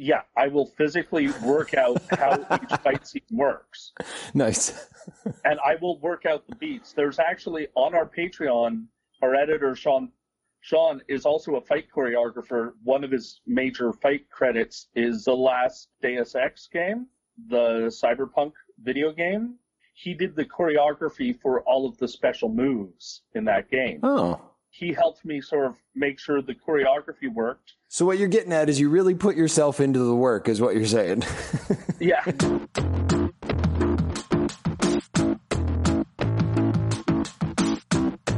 Yeah, 0.00 0.22
I 0.36 0.48
will 0.48 0.66
physically 0.66 1.28
work 1.44 1.74
out 1.74 2.00
how 2.10 2.38
each 2.62 2.80
fight 2.80 3.06
scene 3.06 3.22
works. 3.30 3.92
Nice. 4.34 4.88
and 5.44 5.58
I 5.64 5.76
will 5.80 5.98
work 5.98 6.24
out 6.24 6.46
the 6.46 6.54
beats. 6.56 6.92
There's 6.92 7.18
actually 7.18 7.66
on 7.74 7.94
our 7.94 8.06
Patreon, 8.06 8.86
our 9.22 9.34
editor 9.34 9.74
Sean 9.74 10.10
Sean 10.62 11.00
is 11.08 11.24
also 11.24 11.56
a 11.56 11.60
fight 11.60 11.86
choreographer. 11.94 12.72
One 12.84 13.02
of 13.02 13.10
his 13.10 13.40
major 13.46 13.92
fight 13.92 14.28
credits 14.30 14.88
is 14.94 15.24
the 15.24 15.34
last 15.34 15.88
Deus 16.02 16.34
Ex 16.34 16.68
game, 16.68 17.06
the 17.48 17.88
Cyberpunk 17.88 18.52
video 18.82 19.12
game. 19.12 19.56
He 19.94 20.14
did 20.14 20.36
the 20.36 20.44
choreography 20.44 21.38
for 21.40 21.62
all 21.62 21.88
of 21.88 21.96
the 21.98 22.08
special 22.08 22.48
moves 22.48 23.22
in 23.34 23.44
that 23.46 23.70
game. 23.70 24.00
Oh. 24.02 24.40
He 24.70 24.92
helped 24.92 25.24
me 25.24 25.40
sort 25.40 25.66
of 25.66 25.76
make 25.94 26.18
sure 26.18 26.40
the 26.40 26.54
choreography 26.54 27.32
worked. 27.32 27.74
So 27.92 28.06
what 28.06 28.20
you're 28.20 28.28
getting 28.28 28.52
at 28.52 28.68
is 28.68 28.78
you 28.78 28.88
really 28.88 29.16
put 29.16 29.34
yourself 29.34 29.80
into 29.80 29.98
the 29.98 30.14
work 30.14 30.48
is 30.48 30.60
what 30.60 30.76
you're 30.76 30.86
saying. 30.86 31.24
yeah. 31.98 32.22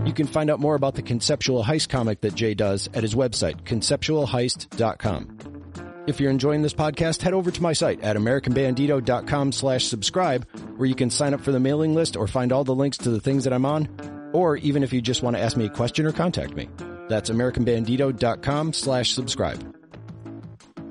You 0.06 0.14
can 0.14 0.26
find 0.26 0.50
out 0.50 0.58
more 0.58 0.74
about 0.74 0.94
the 0.94 1.02
conceptual 1.02 1.62
heist 1.62 1.90
comic 1.90 2.22
that 2.22 2.34
Jay 2.34 2.54
does 2.54 2.88
at 2.94 3.02
his 3.02 3.14
website, 3.14 3.64
conceptualheist.com. 3.64 6.04
If 6.06 6.18
you're 6.18 6.30
enjoying 6.30 6.62
this 6.62 6.72
podcast, 6.72 7.20
head 7.20 7.34
over 7.34 7.50
to 7.50 7.62
my 7.62 7.74
site 7.74 8.00
at 8.00 8.16
americanbandito.com 8.16 9.52
slash 9.52 9.84
subscribe, 9.84 10.48
where 10.78 10.88
you 10.88 10.94
can 10.94 11.10
sign 11.10 11.34
up 11.34 11.42
for 11.42 11.52
the 11.52 11.60
mailing 11.60 11.94
list 11.94 12.16
or 12.16 12.26
find 12.26 12.52
all 12.52 12.64
the 12.64 12.74
links 12.74 12.96
to 12.96 13.10
the 13.10 13.20
things 13.20 13.44
that 13.44 13.52
I'm 13.52 13.66
on, 13.66 14.30
or 14.32 14.56
even 14.56 14.82
if 14.82 14.94
you 14.94 15.02
just 15.02 15.22
want 15.22 15.36
to 15.36 15.42
ask 15.42 15.58
me 15.58 15.66
a 15.66 15.70
question 15.70 16.06
or 16.06 16.12
contact 16.12 16.54
me. 16.54 16.70
That's 17.12 17.28
americanbandito.com 17.28 18.72
slash 18.72 19.12
subscribe. 19.12 19.76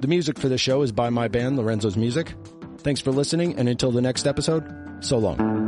The 0.02 0.08
music 0.08 0.38
for 0.38 0.50
the 0.50 0.58
show 0.60 0.84
is 0.84 0.92
by 0.92 1.10
my 1.10 1.28
band, 1.28 1.58
Lorenzo's 1.58 1.98
Music. 1.98 2.36
Thanks 2.78 3.02
for 3.02 3.10
listening, 3.12 3.56
and 3.56 3.68
until 3.68 3.90
the 3.90 4.02
next 4.02 4.28
episode, 4.28 4.64
so 5.00 5.18
long. 5.18 5.61